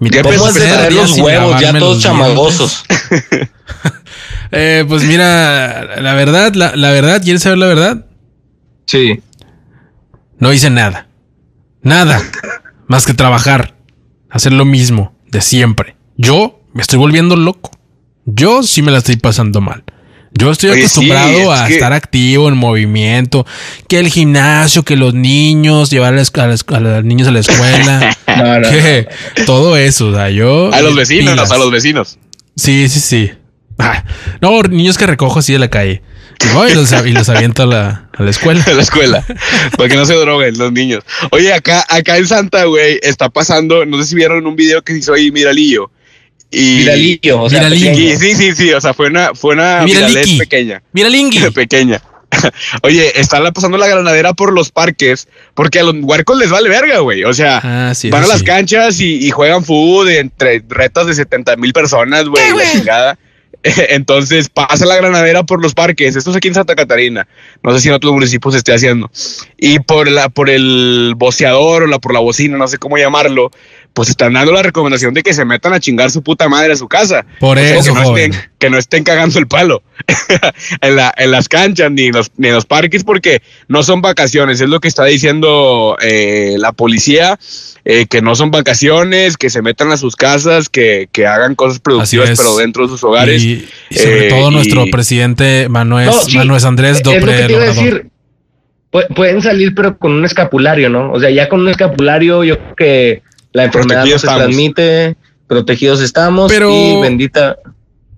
Mi 0.00 0.10
¿Qué 0.10 0.22
tercer 0.22 0.90
día 0.90 1.00
los 1.00 1.18
huevos 1.18 1.58
ya 1.58 1.72
todos 1.78 2.02
chamagosos? 2.02 2.84
eh, 4.52 4.84
pues 4.86 5.04
mira, 5.04 5.98
la 6.02 6.12
verdad, 6.12 6.52
la, 6.52 6.76
la 6.76 6.90
verdad, 6.90 7.22
¿quieres 7.22 7.42
saber 7.42 7.56
la 7.56 7.68
verdad? 7.68 8.06
Sí. 8.84 9.22
No 10.38 10.52
hice 10.52 10.68
nada. 10.68 11.08
Nada. 11.80 12.20
más 12.86 13.06
que 13.06 13.14
trabajar. 13.14 13.74
Hacer 14.28 14.52
lo 14.52 14.66
mismo 14.66 15.14
de 15.30 15.40
siempre. 15.40 15.96
Yo 16.18 16.60
me 16.74 16.82
estoy 16.82 16.98
volviendo 16.98 17.34
loco. 17.34 17.70
Yo 18.26 18.62
sí 18.62 18.82
me 18.82 18.92
la 18.92 18.98
estoy 18.98 19.16
pasando 19.16 19.62
mal. 19.62 19.84
Yo 20.32 20.52
estoy 20.52 20.70
acostumbrado 20.70 21.52
a 21.52 21.68
estar 21.68 21.92
activo 21.92 22.48
en 22.48 22.56
movimiento, 22.56 23.46
que 23.88 23.98
el 23.98 24.08
gimnasio, 24.08 24.84
que 24.84 24.96
los 24.96 25.12
niños, 25.12 25.90
llevar 25.90 26.14
a, 26.14 26.46
los 26.80 27.04
niños 27.04 27.26
a 27.26 27.32
la 27.32 27.40
escuela, 27.40 28.16
que 28.26 29.08
todo 29.44 29.76
eso, 29.76 30.08
o 30.08 30.14
sea, 30.14 30.30
yo... 30.30 30.72
A 30.72 30.80
los 30.82 30.94
vecinos, 30.94 31.50
a 31.50 31.58
los 31.58 31.70
vecinos. 31.70 32.18
Sí, 32.56 32.88
sí, 32.88 33.00
sí. 33.00 33.30
Ah, 33.78 34.04
no, 34.40 34.62
niños 34.62 34.98
que 34.98 35.06
recojo 35.06 35.40
así 35.40 35.52
de 35.52 35.58
la 35.58 35.68
calle. 35.68 36.02
Y, 36.42 36.74
los, 36.74 36.92
aviento 37.28 37.64
a 37.64 37.66
la, 37.66 38.08
a 38.16 38.22
la 38.22 38.30
escuela. 38.30 38.64
A 38.66 38.72
la 38.72 38.82
escuela. 38.82 39.24
Para 39.76 39.88
que 39.90 39.96
no 39.96 40.06
se 40.06 40.14
droguen 40.14 40.56
los 40.56 40.72
niños. 40.72 41.04
Oye, 41.32 41.52
acá, 41.52 41.84
acá 41.88 42.16
en 42.16 42.26
Santa, 42.26 42.64
güey, 42.64 42.98
está 43.02 43.28
pasando, 43.28 43.84
no 43.84 43.98
sé 43.98 44.08
si 44.08 44.14
vieron 44.14 44.46
un 44.46 44.56
video 44.56 44.82
que 44.82 44.96
hizo 44.96 45.12
ahí 45.12 45.30
Miralillo 45.30 45.90
y 46.50 46.78
viralillo, 46.78 47.42
o 47.42 47.50
sea, 47.50 47.70
Sí, 47.70 48.16
sí, 48.34 48.52
sí, 48.54 48.72
o 48.72 48.80
sea, 48.80 48.92
fue 48.94 49.06
una, 49.06 49.34
fue 49.34 49.54
una 49.54 49.84
pequeña. 50.38 50.82
Miralingui. 50.92 51.50
pequeña. 51.54 52.02
Oye, 52.82 53.18
están 53.20 53.52
pasando 53.52 53.76
la 53.76 53.88
granadera 53.88 54.32
por 54.32 54.52
los 54.52 54.70
parques 54.70 55.28
porque 55.54 55.80
a 55.80 55.82
los 55.82 55.94
huercos 56.00 56.38
les 56.38 56.50
vale 56.50 56.68
verga, 56.68 56.98
güey. 56.98 57.24
O 57.24 57.34
sea, 57.34 57.60
ah, 57.62 57.92
van 58.10 58.24
a 58.24 58.26
las 58.26 58.42
canchas 58.42 59.00
y, 59.00 59.30
juegan 59.30 59.64
fútbol 59.64 60.10
entre 60.10 60.62
retas 60.68 61.06
de 61.06 61.14
70 61.14 61.56
mil 61.56 61.72
personas, 61.72 62.26
güey, 62.26 62.42
la 62.56 62.72
chingada. 62.72 63.18
Entonces 63.90 64.48
pasa 64.48 64.86
la 64.86 64.96
granadera 64.96 65.42
por 65.42 65.60
los 65.60 65.74
parques. 65.74 66.16
Esto 66.16 66.30
es 66.30 66.36
aquí 66.36 66.48
en 66.48 66.54
Santa 66.54 66.74
Catarina. 66.74 67.26
No 67.62 67.72
sé 67.72 67.80
si 67.80 67.88
en 67.88 67.94
otros 67.94 68.12
municipios 68.12 68.54
se 68.54 68.58
esté 68.58 68.72
haciendo. 68.72 69.10
Y 69.58 69.80
por 69.80 70.10
la, 70.10 70.28
por 70.28 70.48
el 70.48 71.14
boceador 71.16 71.82
o 71.82 71.86
la, 71.86 71.98
por 71.98 72.14
la 72.14 72.20
bocina, 72.20 72.56
no 72.56 72.68
sé 72.68 72.78
cómo 72.78 72.96
llamarlo, 72.96 73.50
pues 73.92 74.08
están 74.08 74.32
dando 74.34 74.52
la 74.52 74.62
recomendación 74.62 75.14
de 75.14 75.22
que 75.22 75.32
se 75.32 75.44
metan 75.44 75.72
a 75.72 75.80
chingar 75.80 76.10
su 76.10 76.22
puta 76.22 76.48
madre 76.48 76.72
a 76.72 76.76
su 76.76 76.88
casa. 76.88 77.24
Por 77.38 77.58
eso. 77.58 77.92
Que 77.94 78.00
no, 78.00 78.16
estén, 78.16 78.32
que 78.58 78.70
no, 78.70 78.78
estén, 78.78 79.04
cagando 79.04 79.38
el 79.38 79.46
palo 79.46 79.82
en, 80.80 80.96
la, 80.96 81.12
en, 81.16 81.30
las 81.30 81.48
canchas 81.48 81.90
ni 81.90 82.06
en, 82.06 82.14
los, 82.14 82.30
ni 82.36 82.48
en 82.48 82.54
los 82.54 82.66
parques 82.66 83.04
porque 83.04 83.42
no 83.68 83.82
son 83.82 84.00
vacaciones. 84.00 84.60
Es 84.60 84.68
lo 84.68 84.80
que 84.80 84.88
está 84.88 85.04
diciendo 85.04 85.96
eh, 86.00 86.56
la 86.58 86.72
policía. 86.72 87.38
Eh, 87.86 88.06
que 88.06 88.20
no 88.20 88.34
son 88.34 88.50
vacaciones, 88.50 89.38
que 89.38 89.48
se 89.48 89.62
metan 89.62 89.90
a 89.90 89.96
sus 89.96 90.14
casas, 90.14 90.68
que, 90.68 91.08
que 91.12 91.26
hagan 91.26 91.54
cosas 91.54 91.80
productivas, 91.80 92.32
pero 92.36 92.54
dentro 92.58 92.82
de 92.82 92.90
sus 92.90 93.02
hogares. 93.02 93.42
Y, 93.42 93.66
sobre 93.90 94.28
todo 94.28 94.48
eh, 94.48 94.52
nuestro 94.52 94.84
presidente 94.90 95.66
Manuel, 95.70 96.10
Manuel 96.34 96.64
Andrés 96.66 97.02
decir, 97.02 98.10
pueden 98.90 99.40
salir, 99.40 99.74
pero 99.74 99.96
con 99.96 100.12
un 100.12 100.24
escapulario, 100.24 100.90
¿no? 100.90 101.12
O 101.12 101.20
sea, 101.20 101.30
ya 101.30 101.48
con 101.48 101.60
un 101.60 101.68
escapulario, 101.68 102.44
yo 102.44 102.58
creo 102.58 102.76
que 102.76 103.22
la 103.52 103.64
enfermedad 103.64 104.04
no 104.04 104.18
se 104.18 104.26
transmite, 104.26 105.16
protegidos 105.46 106.00
estamos 106.00 106.52
y 106.52 107.00
bendita 107.00 107.56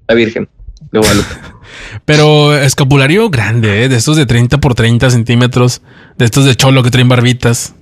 la 0.08 0.14
Virgen 0.14 0.48
de 0.90 0.98
Guadalupe. 0.98 1.34
Pero 2.04 2.56
escapulario 2.56 3.30
grande, 3.30 3.84
¿eh? 3.84 3.88
de 3.88 3.96
estos 3.96 4.16
de 4.16 4.26
30 4.26 4.58
por 4.58 4.74
30 4.74 5.10
centímetros, 5.10 5.82
de 6.18 6.24
estos 6.24 6.44
de 6.44 6.54
cholo 6.54 6.82
que 6.82 6.90
traen 6.90 7.08
barbitas. 7.08 7.74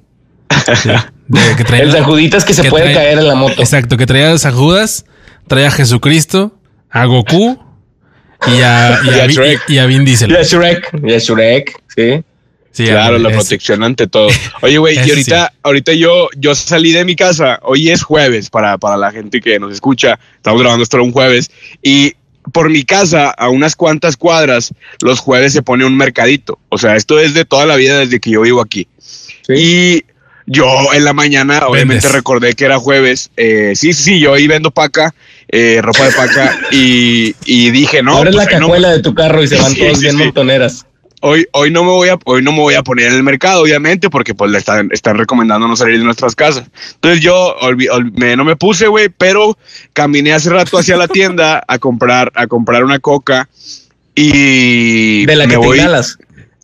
De, 1.31 1.39
que 1.57 1.63
traen, 1.63 1.85
el 1.85 1.93
sajuditas 1.93 2.45
que 2.45 2.53
se 2.53 2.69
puede 2.69 2.93
caer 2.93 3.17
en 3.19 3.29
la 3.29 3.37
moto. 3.37 3.61
Exacto, 3.61 3.97
que 3.97 4.05
traía 4.05 4.31
las 4.31 4.41
sajudas, 4.41 5.07
traía 5.47 5.69
a 5.69 5.71
Jesucristo, 5.71 6.59
a 6.91 7.05
Goku 7.05 7.57
y 8.49 8.63
a, 8.63 8.99
y, 9.05 9.09
a, 9.11 9.59
y 9.69 9.79
a, 9.79 9.87
Vin 9.87 10.05
Diesel. 10.05 10.33
Y 10.33 10.35
a 10.35 10.43
Shrek, 10.43 10.91
y 11.07 11.15
a 11.15 11.19
Shrek, 11.21 11.81
sí 11.95 12.25
claro, 12.75 13.19
la 13.19 13.31
protección 13.31 13.83
ante 13.83 14.07
todo. 14.07 14.29
Oye, 14.63 14.79
güey, 14.79 14.97
y 14.97 15.11
ahorita, 15.11 15.53
ahorita 15.63 15.93
yo, 15.93 16.29
yo 16.37 16.55
salí 16.55 16.93
de 16.93 17.05
mi 17.05 17.17
casa, 17.17 17.59
hoy 17.63 17.91
es 17.91 18.03
jueves 18.03 18.51
para, 18.51 18.79
para 18.79 18.97
la 18.97 19.11
gente 19.11 19.41
que 19.41 19.59
nos 19.59 19.73
escucha, 19.73 20.19
estamos 20.37 20.61
grabando 20.61 20.83
esto 20.83 21.03
un 21.03 21.13
jueves, 21.13 21.51
y 21.83 22.15
por 22.53 22.71
mi 22.71 22.85
casa, 22.85 23.31
a 23.31 23.49
unas 23.49 23.77
cuantas 23.77 24.17
cuadras, 24.17 24.73
los 25.03 25.19
jueves 25.19 25.53
se 25.53 25.63
pone 25.63 25.85
un 25.85 25.97
mercadito. 25.97 26.59
O 26.69 26.79
sea, 26.79 26.97
esto 26.97 27.19
es 27.19 27.35
de 27.35 27.45
toda 27.45 27.67
la 27.67 27.77
vida 27.77 27.99
desde 27.99 28.19
que 28.19 28.31
yo 28.31 28.43
vivo 28.43 28.61
aquí. 28.61 28.89
Y 29.49 30.05
yo 30.47 30.93
en 30.93 31.05
la 31.05 31.13
mañana, 31.13 31.67
obviamente 31.67 32.09
recordé 32.09 32.55
que 32.55 32.65
era 32.65 32.79
jueves. 32.79 33.31
Eh, 33.37 33.73
sí, 33.77 33.93
sí, 33.93 34.19
yo 34.21 34.35
ahí 34.35 34.47
vendo 34.47 34.71
paca, 34.71 35.15
eh, 35.49 35.81
ropa 35.83 36.07
de 36.07 36.13
paca, 36.13 36.59
y, 36.73 37.35
y 37.45 37.71
dije, 37.71 38.03
no. 38.03 38.17
Ahora 38.17 38.31
es 38.31 38.37
la 38.37 38.45
pues, 38.45 38.59
cajuela 38.59 38.91
de 38.91 39.01
tu 39.01 39.15
carro 39.15 39.43
y 39.43 39.49
se 39.49 39.57
van 39.61 39.75
todos 39.75 40.01
bien 40.01 40.17
montoneras 40.17 40.87
hoy, 41.21 41.47
hoy, 41.53 41.71
no 41.71 41.85
me 41.85 41.91
voy 41.91 42.09
a, 42.09 42.19
hoy 42.25 42.43
no 42.43 42.53
me 42.53 42.59
voy 42.59 42.75
a 42.75 42.83
poner 42.83 43.09
en 43.09 43.15
el 43.15 43.23
mercado, 43.23 43.63
obviamente, 43.63 44.11
porque 44.11 44.35
pues 44.35 44.51
le 44.51 44.59
están, 44.59 44.91
están 44.93 45.17
recomendando 45.17 45.69
no 45.69 45.77
salir 45.77 45.99
de 45.99 46.05
nuestras 46.05 46.35
casas. 46.35 46.65
Entonces 46.95 47.21
yo 47.21 47.57
no 48.37 48.45
me 48.45 48.57
puse, 48.57 48.89
güey, 48.89 49.09
pero 49.09 49.57
caminé 49.93 50.33
hace 50.33 50.51
rato 50.51 50.79
hacia 50.79 50.97
la 50.97 51.09
tienda 51.09 51.63
a 51.67 51.79
comprar, 51.79 52.33
a 52.35 52.47
comprar 52.47 52.85
una 52.85 52.99
coca 52.99 53.49
y... 54.15 55.25
De 55.27 55.37
la 55.37 55.47
que 55.47 55.57
voy... 55.57 55.79
te 55.79 55.87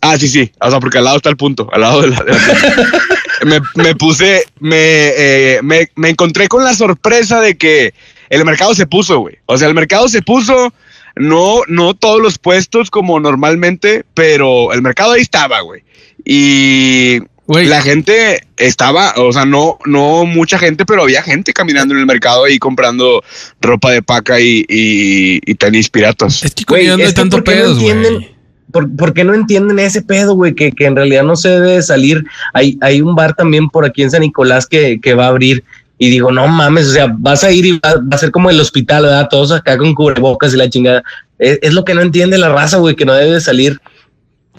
Ah, 0.01 0.17
sí, 0.17 0.27
sí. 0.27 0.51
O 0.61 0.69
sea, 0.69 0.79
porque 0.79 0.99
al 0.99 1.05
lado 1.05 1.17
está 1.17 1.29
el 1.29 1.37
punto, 1.37 1.69
al 1.71 1.81
lado 1.81 2.01
de 2.01 2.09
la... 2.09 2.23
me, 3.75 3.95
puse, 3.95 4.43
eh, 4.71 5.59
me, 5.63 5.89
me, 5.95 6.09
encontré 6.09 6.47
con 6.47 6.63
la 6.63 6.73
sorpresa 6.73 7.41
de 7.41 7.57
que 7.57 7.93
el 8.29 8.45
mercado 8.45 8.75
se 8.75 8.85
puso, 8.85 9.19
güey. 9.19 9.37
O 9.45 9.57
sea, 9.57 9.67
el 9.67 9.73
mercado 9.73 10.07
se 10.07 10.21
puso, 10.21 10.73
no, 11.19 11.61
no 11.67 11.93
todos 11.93 12.21
los 12.21 12.37
puestos 12.37 12.89
como 12.89 13.19
normalmente, 13.19 14.05
pero 14.13 14.73
el 14.73 14.81
mercado 14.81 15.13
ahí 15.13 15.21
estaba, 15.21 15.61
güey. 15.61 15.83
Y 16.25 17.19
la 17.47 17.81
gente 17.81 18.41
estaba, 18.57 19.13
o 19.17 19.31
sea, 19.31 19.45
no, 19.45 19.77
no 19.85 20.25
mucha 20.25 20.59
gente, 20.59 20.85
pero 20.85 21.03
había 21.03 21.21
gente 21.21 21.53
caminando 21.53 21.93
en 21.93 22.01
el 22.01 22.05
mercado 22.05 22.45
ahí 22.45 22.59
comprando 22.59 23.23
ropa 23.61 23.91
de 23.91 24.01
paca 24.01 24.39
y, 24.39 24.65
y, 24.67 25.55
tenis 25.55 25.89
piratas. 25.89 26.43
Es 26.43 26.53
que, 26.53 26.63
güey, 26.67 26.87
es 27.01 27.13
tanto 27.13 27.43
pedos, 27.43 27.79
güey. 27.79 28.37
¿Por, 28.71 29.13
qué 29.13 29.23
no 29.23 29.33
entienden 29.33 29.79
ese 29.79 30.01
pedo, 30.01 30.35
güey? 30.35 30.53
Que, 30.53 30.73
en 30.79 30.95
realidad 30.95 31.23
no 31.23 31.35
se 31.35 31.49
debe 31.49 31.81
salir. 31.81 32.25
Hay, 32.53 32.77
hay 32.81 33.01
un 33.01 33.15
bar 33.15 33.33
también 33.33 33.69
por 33.69 33.85
aquí 33.85 34.03
en 34.03 34.11
San 34.11 34.21
Nicolás 34.21 34.67
que, 34.67 35.13
va 35.17 35.25
a 35.25 35.29
abrir. 35.29 35.63
Y 35.99 36.09
digo, 36.09 36.31
no 36.31 36.47
mames, 36.47 36.87
o 36.87 36.91
sea, 36.91 37.07
vas 37.17 37.43
a 37.43 37.51
ir 37.51 37.65
y 37.65 37.79
va, 37.79 37.95
a 38.11 38.17
ser 38.17 38.31
como 38.31 38.49
el 38.49 38.59
hospital, 38.59 39.03
¿verdad? 39.03 39.27
Todos 39.29 39.51
acá 39.51 39.77
con 39.77 39.95
cubrebocas 39.95 40.53
y 40.53 40.57
la 40.57 40.69
chingada. 40.69 41.03
Es, 41.39 41.73
lo 41.73 41.85
que 41.85 41.93
no 41.93 42.01
entiende 42.01 42.37
la 42.37 42.49
raza, 42.49 42.77
güey, 42.77 42.95
que 42.95 43.05
no 43.05 43.13
debe 43.13 43.39
salir. 43.41 43.79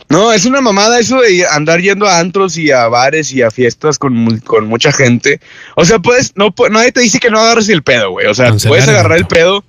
No, 0.08 0.32
es 0.32 0.46
una 0.46 0.60
mamada 0.60 0.98
eso 0.98 1.20
de 1.20 1.44
andar 1.46 1.80
yendo 1.80 2.06
a 2.06 2.18
antros 2.18 2.56
y 2.56 2.70
a 2.70 2.88
bares 2.88 3.32
y 3.32 3.42
a 3.42 3.50
fiestas 3.50 3.98
con, 3.98 4.38
con 4.40 4.66
mucha 4.66 4.90
gente. 4.90 5.40
O 5.76 5.84
sea, 5.84 5.98
puedes, 5.98 6.32
no, 6.34 6.54
nadie 6.70 6.92
te 6.92 7.00
dice 7.00 7.20
que 7.20 7.30
no 7.30 7.38
agarres 7.38 7.68
el 7.68 7.82
pedo, 7.82 8.10
güey. 8.10 8.26
O 8.26 8.34
sea, 8.34 8.52
puedes 8.66 8.88
agarrar 8.88 9.18
el 9.18 9.26
pedo 9.26 9.64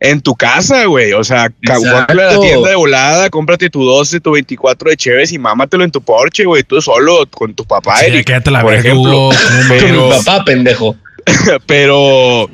en 0.00 0.20
tu 0.20 0.34
casa, 0.34 0.84
güey. 0.84 1.12
O 1.12 1.24
sea, 1.24 1.44
a 1.44 2.14
la 2.14 2.38
tienda 2.38 2.68
de 2.68 2.74
volada, 2.74 3.30
cómprate 3.30 3.70
tu 3.70 3.84
12, 3.84 4.20
tu 4.20 4.32
24 4.32 4.90
de 4.90 4.96
Cheves 4.96 5.32
y 5.32 5.38
mámatelo 5.38 5.84
en 5.84 5.90
tu 5.90 6.02
Porsche, 6.02 6.44
güey. 6.44 6.62
Tú 6.62 6.80
solo 6.82 7.26
con 7.30 7.54
tu 7.54 7.64
papá, 7.64 7.98
sí, 7.98 8.24
quédate 8.24 8.50
la 8.50 8.62
por 8.62 8.74
ejemplo. 8.74 9.30
Con 9.68 9.92
mi 9.92 10.10
papá, 10.10 10.44
pendejo. 10.44 10.96
pero 11.66 12.50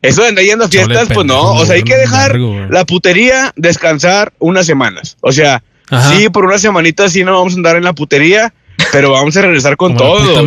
eso 0.00 0.22
de 0.22 0.28
andar 0.28 0.44
yendo 0.44 0.64
a 0.64 0.68
fiestas, 0.68 1.08
pues 1.12 1.26
no. 1.26 1.54
O 1.54 1.66
sea, 1.66 1.76
hay 1.76 1.82
que 1.82 1.96
dejar 1.96 2.36
la 2.38 2.84
putería 2.84 3.52
descansar 3.56 4.32
unas 4.38 4.66
semanas. 4.66 5.16
O 5.20 5.32
sea, 5.32 5.62
sí, 6.10 6.28
por 6.28 6.44
una 6.44 6.58
semanita 6.58 7.08
sí 7.08 7.24
no 7.24 7.32
vamos 7.32 7.54
a 7.54 7.56
andar 7.56 7.76
en 7.76 7.84
la 7.84 7.92
putería 7.92 8.52
pero 8.90 9.10
vamos 9.10 9.36
a 9.36 9.42
regresar 9.42 9.76
con 9.76 9.96
todo. 9.96 10.44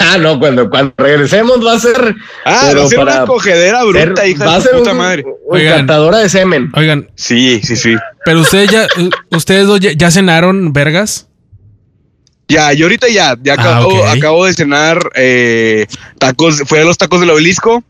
ah, 0.00 0.18
no, 0.18 0.38
cuando, 0.38 0.70
cuando 0.70 0.94
regresemos 0.96 1.64
va 1.64 1.74
a 1.74 1.78
ser. 1.78 2.16
Ah, 2.44 2.72
va 2.76 2.84
a 2.84 2.86
ser 2.86 2.98
una 2.98 3.24
cogedera 3.26 3.84
bruta, 3.84 4.26
hija 4.26 4.44
va 4.44 4.56
a 4.56 4.60
ser 4.60 4.72
puta 4.76 4.92
un, 4.92 4.98
madre. 4.98 5.24
Encantadora 5.52 6.18
de 6.18 6.28
semen. 6.28 6.70
Oigan. 6.74 7.10
Sí, 7.14 7.60
sí, 7.62 7.76
sí. 7.76 7.96
Pero 8.24 8.40
ustedes 8.40 8.70
ya, 8.70 8.86
ustedes 9.30 9.66
dos 9.66 9.80
ya, 9.80 10.10
cenaron 10.10 10.72
vergas. 10.72 11.28
Ya, 12.54 12.72
yo 12.72 12.86
ahorita 12.86 13.08
ya, 13.08 13.36
ya 13.42 13.54
ah, 13.54 13.60
acabo, 13.60 14.06
acabo 14.06 14.44
de 14.46 14.54
cenar 14.54 15.10
eh, 15.14 15.86
tacos, 16.18 16.62
fue 16.66 16.80
a 16.80 16.84
los 16.84 16.96
tacos 16.96 17.20
del 17.20 17.30
obelisco. 17.30 17.82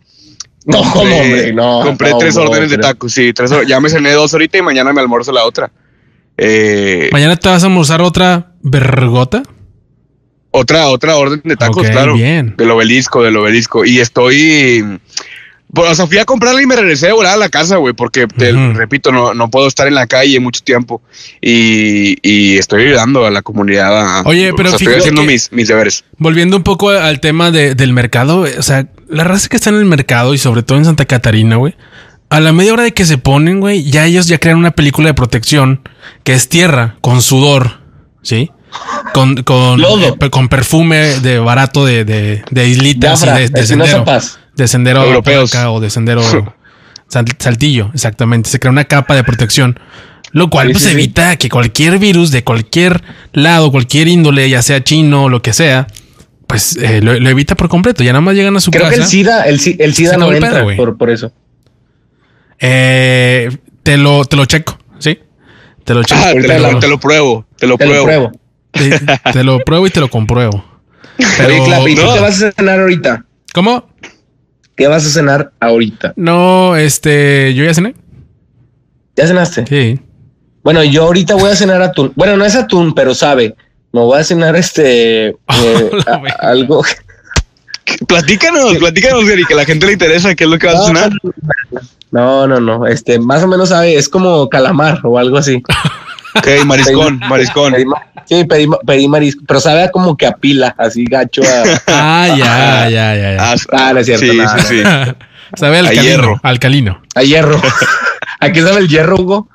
No, 0.67 0.81
hombre, 0.81 1.53
no. 1.53 1.83
Compré 1.83 2.13
tres 2.19 2.37
órdenes 2.37 2.71
de 2.71 2.79
tacos, 2.79 3.13
sí, 3.13 3.33
tres, 3.33 3.51
ya 3.69 3.81
me 3.81 3.91
cené 3.91 4.13
dos 4.13 4.33
ahorita 4.33 4.59
y 4.59 4.63
mañana 4.63 4.93
me 4.93 5.01
almuerzo 5.01 5.33
la 5.33 5.45
otra. 5.45 5.71
Eh, 6.37 7.11
¿Mañana 7.13 7.37
te 7.37 7.49
vas 7.49 7.63
a 7.63 7.67
almorzar 7.67 8.03
otra 8.03 8.55
vergota? 8.63 9.43
Otra, 10.51 10.89
otra 10.89 11.17
orden 11.17 11.41
de 11.45 11.57
tacos, 11.57 11.89
claro. 11.91 12.15
Bien. 12.15 12.55
Del 12.57 12.71
obelisco, 12.71 13.23
del 13.23 13.37
obelisco. 13.37 13.85
Y 13.85 13.99
estoy. 13.99 15.01
Bueno, 15.69 15.91
o 15.91 15.95
sea, 15.95 16.07
fui 16.07 16.19
a 16.19 16.25
comprarla 16.25 16.63
y 16.63 16.67
me 16.67 16.77
regresé 16.77 17.09
a 17.09 17.15
volar 17.15 17.35
a 17.35 17.37
la 17.37 17.49
casa, 17.49 17.77
güey, 17.77 17.95
porque 17.95 18.29
te 18.29 18.53
repito, 18.53 19.11
no, 19.11 19.35
no 19.35 19.51
puedo 19.51 19.67
estar 19.67 19.89
en 19.89 19.95
la 19.95 20.07
calle 20.07 20.39
mucho 20.39 20.61
tiempo 20.63 21.03
y, 21.41 22.17
y 22.23 22.59
estoy 22.59 22.85
ayudando 22.85 23.27
a 23.27 23.31
la 23.31 23.43
comunidad. 23.43 24.25
Oye, 24.25 24.53
pero 24.57 24.69
estoy 24.69 24.95
haciendo 24.95 25.25
mis, 25.25 25.51
mis 25.51 25.67
deberes. 25.67 26.05
Volviendo 26.19 26.57
un 26.57 26.63
poco 26.63 26.91
al 26.91 27.19
tema 27.19 27.51
del 27.51 27.93
mercado, 27.93 28.47
o 28.59 28.63
sea, 28.63 28.87
la 29.09 29.25
raza 29.25 29.49
que 29.49 29.57
está 29.57 29.71
en 29.71 29.77
el 29.77 29.85
mercado 29.85 30.33
y 30.33 30.39
sobre 30.39 30.63
todo 30.63 30.79
en 30.79 30.85
Santa 30.85 31.07
Catarina, 31.07 31.57
güey, 31.57 31.75
a 32.31 32.41
la 32.41 32.53
media 32.53 32.73
hora 32.73 32.85
de 32.85 32.93
que 32.93 33.05
se 33.05 33.19
ponen, 33.19 33.61
güey, 33.61 33.83
ya 33.91 34.07
ellos 34.07 34.27
ya 34.27 34.39
crean 34.39 34.59
una 34.59 34.73
película 34.73 35.09
de 35.09 35.15
protección 35.15 35.81
que 36.23 36.35
es 36.35 36.49
tierra 36.49 36.97
con 37.01 37.21
sudor, 37.21 37.81
¿sí? 38.23 38.51
Con, 39.13 39.43
con, 39.45 39.81
eh, 39.81 40.31
con 40.31 40.49
perfume 40.49 41.21
de 41.21 41.39
barato 41.39 41.85
de, 41.85 42.05
de, 42.05 42.45
de 42.51 42.69
islitas 42.69 43.23
y 43.23 43.27
de, 43.27 43.49
de 43.49 43.67
sendero. 43.67 44.05
De 44.57 44.69
sendero 44.69 45.05
europeos 45.05 45.55
o 45.55 45.81
de 45.81 45.91
sendero 45.91 46.23
saltillo, 47.39 47.91
exactamente. 47.93 48.51
Se 48.51 48.59
crea 48.59 48.71
una 48.71 48.85
capa 48.85 49.15
de 49.15 49.25
protección. 49.25 49.79
Lo 50.33 50.51
cual 50.51 50.73
pues 50.73 50.87
evita 50.87 51.37
que 51.37 51.49
cualquier 51.49 51.99
virus 51.99 52.33
de 52.33 52.43
cualquier 52.43 53.03
lado, 53.33 53.71
cualquier 53.71 54.09
índole, 54.09 54.51
ya 54.51 54.63
sea 54.63 54.83
chino 54.83 55.25
o 55.25 55.29
lo 55.29 55.43
que 55.43 55.53
sea, 55.53 55.87
pues 56.49 56.77
eh, 56.77 57.01
lo, 57.01 57.13
evita 57.13 57.55
por 57.55 57.69
completo. 57.69 58.03
Ya 58.03 58.13
nada 58.13 58.21
más 58.21 58.35
llegan 58.35 58.57
a 58.57 58.61
su 58.61 58.73
casa. 58.73 58.87
Creo 58.87 58.97
que 58.97 59.03
el 59.03 59.09
SIDA, 59.09 59.45
el, 59.45 59.61
SIDA 59.61 60.17
no 60.17 60.33
entra 60.33 60.65
por, 60.77 60.97
por 60.97 61.11
eso. 61.11 61.33
Eh, 62.59 63.57
te 63.85 63.97
lo, 63.97 64.25
te 64.25 64.37
lo 64.37 64.45
checo, 64.47 64.77
¿sí? 64.99 65.21
Te 65.85 65.95
lo 65.95 66.03
checo. 66.03 66.21
Ah, 66.21 66.33
te, 66.33 66.59
lo, 66.59 66.79
te, 66.81 66.89
lo, 66.89 66.99
pruebo, 66.99 67.47
te 67.57 67.67
lo 67.67 67.79
pruebo. 67.79 68.33
Te, 69.33 69.45
lo 69.45 69.61
pruebo 69.61 69.87
y 69.87 69.91
te 69.91 70.01
lo 70.01 70.11
compruebo. 70.11 70.65
Pero, 71.39 71.87
¿y 71.87 71.95
tú 71.95 72.03
qué 72.13 72.21
vas 72.21 72.43
a 72.43 72.51
cenar 72.51 72.81
ahorita? 72.81 73.25
¿Cómo? 73.53 73.89
¿Qué 74.77 74.89
vas 74.89 75.07
a 75.07 75.11
cenar 75.11 75.53
ahorita? 75.61 76.15
No, 76.17 76.77
este, 76.77 77.55
yo 77.55 77.65
ya 77.65 77.75
cené. 77.75 77.95
¿Ya 79.17 79.27
cenaste? 79.27 79.65
Sí. 79.67 80.01
Bueno, 80.65 80.83
yo 80.83 81.05
ahorita 81.05 81.35
voy 81.35 81.51
a 81.51 81.57
cenar 81.57 81.83
atún. 81.83 82.13
Bueno, 82.17 82.37
no 82.37 82.45
es 82.45 82.57
atún, 82.57 82.95
pero 82.95 83.15
sabe. 83.15 83.55
Me 83.93 84.01
voy 84.01 84.19
a 84.19 84.25
cenar 84.25 84.57
este 84.57 85.29
eh, 85.29 85.37
algo. 86.41 86.83
Platícanos, 88.09 88.77
platícanos, 88.79 89.25
Gary, 89.27 89.45
que 89.45 89.55
a 89.55 89.59
la 89.59 89.65
gente 89.65 89.87
le 89.87 89.93
interesa 89.93 90.35
qué 90.35 90.45
es 90.45 90.51
lo 90.51 90.59
que 90.59 90.67
vas 90.67 90.81
a 90.81 90.87
cenar. 90.87 91.13
No, 92.11 92.47
no, 92.47 92.61
no. 92.61 92.87
Este, 92.87 93.19
más 93.19 93.43
o 93.43 93.47
menos 93.47 93.69
sabe, 93.69 93.97
es 93.97 94.09
como 94.09 94.49
calamar 94.49 95.01
o 95.05 95.19
algo 95.19 95.37
así. 95.37 95.63
Ok, 96.37 96.65
mariscón, 96.65 97.19
mariscón. 97.29 97.75
sí, 98.25 98.45
pedí, 98.45 99.09
marisco, 99.09 99.43
pero 99.47 99.61
sabe 99.61 99.91
como 99.91 100.17
que 100.17 100.27
a 100.27 100.33
pila, 100.33 100.75
así 100.79 101.05
gacho. 101.05 101.43
ah, 101.87 102.29
ya, 102.37 102.89
ya, 102.89 103.15
ya, 103.15 103.35
ya. 103.37 103.55
Ah, 103.73 103.93
no 103.93 104.01
es 104.01 104.07
cierto. 104.07 104.25
Sí, 104.25 104.41
sí, 104.59 104.67
sí. 104.67 104.83
Sabe 105.57 105.79
alcalino, 105.79 106.01
a 106.01 106.05
hierro. 106.05 106.41
alcalino. 106.43 107.03
A 107.15 107.23
hierro. 107.23 107.63
¿A 108.41 108.51
qué 108.51 108.61
sabe 108.61 108.81
el 108.81 108.89
hierro, 108.89 109.17
Hugo? 109.17 109.49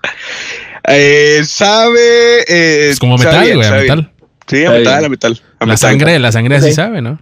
Eh, 0.87 1.41
sabe. 1.45 2.41
Eh, 2.47 2.89
es 2.91 2.99
como 2.99 3.17
metal, 3.17 3.53
güey, 3.53 3.67
a 3.67 3.71
metal. 3.71 4.11
Sí, 4.47 4.65
a 4.65 4.71
metal, 4.71 5.05
a 5.05 5.09
metal. 5.09 5.41
la 5.59 5.77
sangre, 5.77 6.17
la 6.19 6.31
sangre 6.31 6.55
así 6.55 6.71
sabe, 6.71 7.01
¿no? 7.01 7.19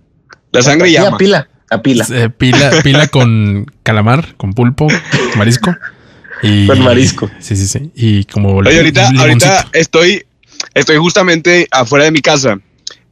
La 0.52 0.62
sangre 0.62 0.92
llama. 0.92 1.16
a 1.16 1.18
pila. 1.18 1.48
A 1.70 1.82
pila. 1.82 2.06
Eh, 2.12 2.30
pila, 2.30 2.72
pila 2.84 3.08
con 3.08 3.66
calamar, 3.84 4.36
con 4.38 4.54
pulpo, 4.54 4.88
marisco. 5.36 5.76
Y, 6.44 6.67
con 6.67 6.84
marisco. 6.84 7.29
Sí, 7.39 7.56
sí, 7.56 7.67
sí. 7.67 7.91
Y 7.96 8.24
como. 8.25 8.58
Oye, 8.58 8.77
ahorita, 8.77 9.10
ahorita 9.17 9.70
estoy, 9.74 10.25
estoy 10.74 10.98
justamente 10.98 11.67
afuera 11.72 12.06
de 12.06 12.12
mi 12.12 12.22
casa 12.22 12.60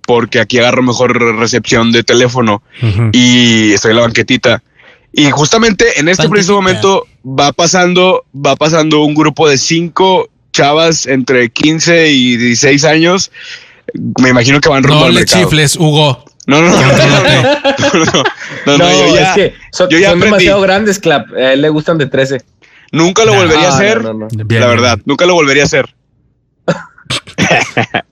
porque 0.05 0.39
aquí 0.39 0.59
agarro 0.59 0.83
mejor 0.83 1.19
recepción 1.37 1.91
de 1.91 2.03
teléfono 2.03 2.61
y 3.11 3.71
estoy 3.73 3.91
en 3.91 3.97
la 3.97 4.03
banquetita. 4.03 4.63
Y 5.11 5.31
justamente 5.31 5.99
en 5.99 6.09
este 6.09 6.29
preciso 6.29 6.53
momento 6.53 7.07
va 7.25 7.53
pasando, 7.53 8.25
va 8.35 8.55
pasando 8.55 9.03
un 9.03 9.15
grupo 9.15 9.47
de 9.49 9.57
cinco 9.57 10.29
chavas 10.51 11.07
entre 11.07 11.49
15 11.49 12.11
y 12.11 12.37
16 12.37 12.83
años. 12.85 13.31
Me 14.21 14.29
imagino 14.29 14.59
que 14.59 14.69
van 14.69 14.83
rumbo 14.83 15.01
no 15.01 15.05
al 15.07 15.15
le 15.15 15.25
chifles, 15.25 15.75
Hugo. 15.77 16.23
No, 16.47 16.61
no, 16.61 16.69
no. 16.69 16.75
no, 16.83 18.23
no, 18.65 18.77
no, 18.77 18.91
yo 18.91 19.15
ya, 19.15 19.29
es 19.29 19.35
que 19.35 19.53
son, 19.71 19.89
yo 19.89 19.97
ya 19.97 20.11
son 20.11 20.19
demasiado 20.19 20.61
grandes, 20.61 20.99
Clap. 20.99 21.33
A 21.33 21.53
él 21.53 21.61
le 21.61 21.69
gustan 21.69 21.97
de 21.97 22.05
13. 22.05 22.41
Nunca 22.95 23.25
lo 23.25 23.33
volvería 23.33 23.67
a 23.67 23.75
hacer. 23.75 24.01
la 24.03 24.67
verdad, 24.67 24.99
nunca 25.05 25.25
lo 25.25 25.33
volvería 25.33 25.63
a 25.63 25.65
hacer. 25.65 25.93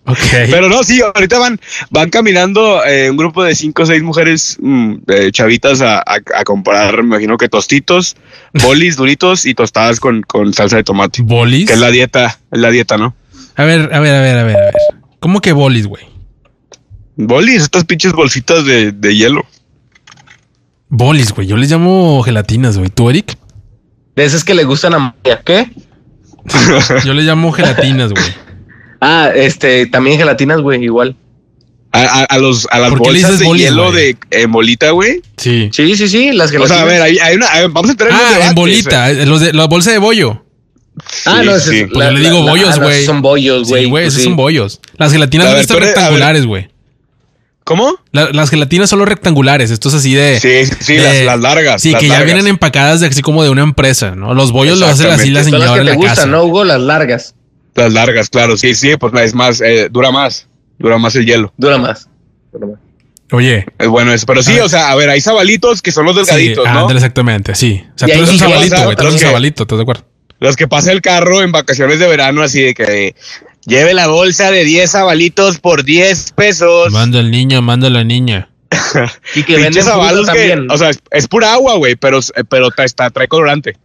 okay. 0.05 0.51
Pero 0.51 0.67
no, 0.67 0.83
sí, 0.83 1.01
ahorita 1.01 1.39
van, 1.39 1.59
van 1.89 2.09
caminando 2.09 2.83
eh, 2.85 3.09
un 3.09 3.15
grupo 3.15 3.43
de 3.43 3.55
cinco 3.55 3.83
o 3.83 3.85
seis 3.85 4.03
mujeres 4.03 4.57
mm, 4.59 4.95
chavitas 5.31 5.79
a, 5.81 6.03
a, 6.05 6.43
comprar, 6.43 6.97
me 6.97 7.15
imagino 7.15 7.37
que 7.37 7.47
tostitos, 7.47 8.17
bolis 8.61 8.97
duritos 8.97 9.45
y 9.45 9.53
tostadas 9.53 10.01
con, 10.01 10.21
con 10.21 10.53
salsa 10.53 10.75
de 10.75 10.83
tomate. 10.83 11.21
¿Bolis? 11.21 11.67
Que 11.67 11.73
es 11.73 11.79
la 11.79 11.89
dieta, 11.89 12.37
es 12.51 12.59
la 12.59 12.69
dieta, 12.69 12.97
¿no? 12.97 13.15
A 13.55 13.63
ver, 13.63 13.89
a 13.93 13.99
ver, 14.01 14.15
a 14.15 14.21
ver, 14.21 14.37
a 14.37 14.43
ver, 14.43 14.57
a 14.57 14.63
ver. 14.65 14.73
¿Cómo 15.21 15.39
que 15.39 15.53
bolis, 15.53 15.87
güey? 15.87 16.03
Bolis, 17.15 17.61
estas 17.61 17.85
pinches 17.85 18.11
bolsitas 18.11 18.65
de, 18.65 18.91
de 18.91 19.15
hielo. 19.15 19.45
Bolis, 20.89 21.31
güey. 21.31 21.47
Yo 21.47 21.55
les 21.55 21.71
llamo 21.71 22.21
gelatinas, 22.21 22.77
güey. 22.77 22.89
¿Tú, 22.89 23.09
Eric? 23.09 23.37
De 24.15 24.23
esas 24.25 24.43
que 24.43 24.53
le 24.53 24.63
gustan 24.63 24.93
a 24.93 24.99
María. 24.99 25.41
¿Qué? 25.43 25.69
Yo 27.05 27.13
les 27.13 27.25
llamo 27.25 27.51
gelatinas, 27.51 28.11
güey. 28.11 28.25
Ah, 29.01 29.31
este, 29.35 29.85
también 29.87 30.17
gelatinas, 30.17 30.61
güey, 30.61 30.83
igual. 30.83 31.15
A, 31.91 32.23
a, 32.23 32.37
los, 32.39 32.67
a 32.71 32.79
las 32.79 32.91
bolsas 32.97 33.37
de 33.37 33.45
hielo 33.55 33.91
de 33.91 34.17
en 34.31 34.51
bolita, 34.51 34.89
güey. 34.91 35.21
Sí. 35.37 35.69
Sí, 35.71 35.95
sí, 35.95 36.07
sí, 36.07 36.31
las 36.31 36.49
gelatinas. 36.49 36.71
O 36.71 36.73
sea, 36.73 36.81
a 36.83 36.85
ver, 36.85 37.01
hay, 37.01 37.19
hay 37.19 37.35
una, 37.35 37.47
vamos 37.69 37.89
a 37.89 37.91
entrar 37.91 38.09
en 38.09 38.15
Ah, 38.15 38.47
en 38.49 38.55
bolita, 38.55 39.11
los 39.25 39.41
de, 39.41 39.53
la 39.53 39.65
bolsa 39.65 39.91
de 39.91 39.99
bollo. 39.99 40.43
ah, 41.25 41.43
no, 41.43 41.59
sí. 41.59 41.85
Pues 41.93 42.13
le 42.13 42.19
digo 42.19 42.41
bollos, 42.41 42.79
güey. 42.79 43.05
son 43.05 43.21
bollos, 43.21 43.69
güey. 43.69 43.83
Sí, 43.83 43.89
güey, 43.89 44.07
esos 44.07 44.23
son 44.23 44.35
bollos. 44.35 44.79
Las 44.97 45.11
gelatinas 45.11 45.47
deben 45.47 45.61
estar 45.61 45.79
rectangulares, 45.79 46.45
güey. 46.45 46.69
¿Cómo? 47.63 47.95
las 48.11 48.49
gelatinas 48.49 48.89
son 48.89 48.99
los 48.99 49.07
rectangulares, 49.07 49.71
estos 49.71 49.93
así 49.93 50.13
de. 50.13 50.39
Sí, 50.39 50.75
sí, 50.79 50.97
las, 50.97 51.39
largas. 51.39 51.81
Sí, 51.81 51.93
que 51.95 52.07
ya 52.07 52.21
vienen 52.23 52.47
empacadas 52.47 52.99
de 52.99 53.07
así 53.07 53.21
como 53.21 53.43
de 53.43 53.49
una 53.49 53.63
empresa, 53.63 54.15
¿no? 54.15 54.33
Los 54.33 54.51
bollos 54.51 54.79
lo 54.79 54.85
hacen 54.85 55.09
así 55.09 55.29
la 55.29 55.43
señora. 55.43 55.67
Son 55.67 55.77
las 55.77 55.85
que 55.85 55.91
te 55.91 56.07
gustan, 56.07 56.31
¿no, 56.31 56.43
Hugo? 56.43 56.63
Las 56.65 56.81
largas. 56.81 57.35
Las 57.75 57.93
largas, 57.93 58.29
claro. 58.29 58.57
Sí, 58.57 58.75
sí, 58.75 58.97
pues 58.97 59.13
es 59.21 59.33
más, 59.33 59.61
eh, 59.61 59.87
dura 59.89 60.11
más. 60.11 60.47
Dura 60.77 60.97
más 60.97 61.15
el 61.15 61.25
hielo. 61.25 61.53
Dura 61.57 61.77
más. 61.77 62.09
Dura 62.51 62.67
más. 62.67 62.79
Oye. 63.31 63.65
Es 63.79 63.87
bueno 63.87 64.13
eso. 64.13 64.25
Pero 64.25 64.43
sí, 64.43 64.59
ah. 64.59 64.65
o 64.65 64.69
sea, 64.69 64.91
a 64.91 64.95
ver, 64.95 65.09
hay 65.09 65.21
sabalitos 65.21 65.81
que 65.81 65.91
son 65.91 66.05
los 66.05 66.15
delgaditos, 66.15 66.65
¿no? 66.65 66.89
exactamente, 66.91 67.55
sí. 67.55 67.83
O 67.95 67.97
sea, 67.97 68.07
tú 68.07 68.13
eres 68.15 68.29
un 68.29 68.39
sabalito, 68.39 68.83
güey. 68.83 68.95
Tú 68.95 69.01
eres 69.03 69.13
un 69.13 69.19
sabalito, 69.19 69.63
¿estás 69.63 69.77
de 69.77 69.81
acuerdo? 69.81 70.05
Los 70.39 70.55
que 70.55 70.67
pasa 70.67 70.91
el 70.91 71.01
carro 71.01 71.41
en 71.41 71.51
vacaciones 71.51 71.99
de 71.99 72.07
verano, 72.07 72.43
así 72.43 72.61
de 72.61 72.73
que 72.73 73.15
Lleve 73.65 73.93
la 73.93 74.07
bolsa 74.07 74.51
de 74.51 74.65
10 74.65 74.91
sabalitos 74.91 75.59
por 75.59 75.83
10 75.83 76.33
pesos. 76.33 76.91
Manda 76.91 77.19
el 77.19 77.31
niño, 77.31 77.61
manda 77.61 77.89
la 77.89 78.03
niña. 78.03 78.49
y 79.35 79.43
que 79.43 79.57
venden 79.57 79.83
fruta 79.83 80.25
también. 80.25 80.69
O 80.69 80.77
sea, 80.77 80.91
es, 81.11 81.27
pura 81.27 81.53
agua, 81.53 81.75
güey, 81.75 81.95
pero, 81.95 82.19
pero 82.49 82.69
está, 82.77 83.09
trae 83.09 83.27
colorante. 83.27 83.77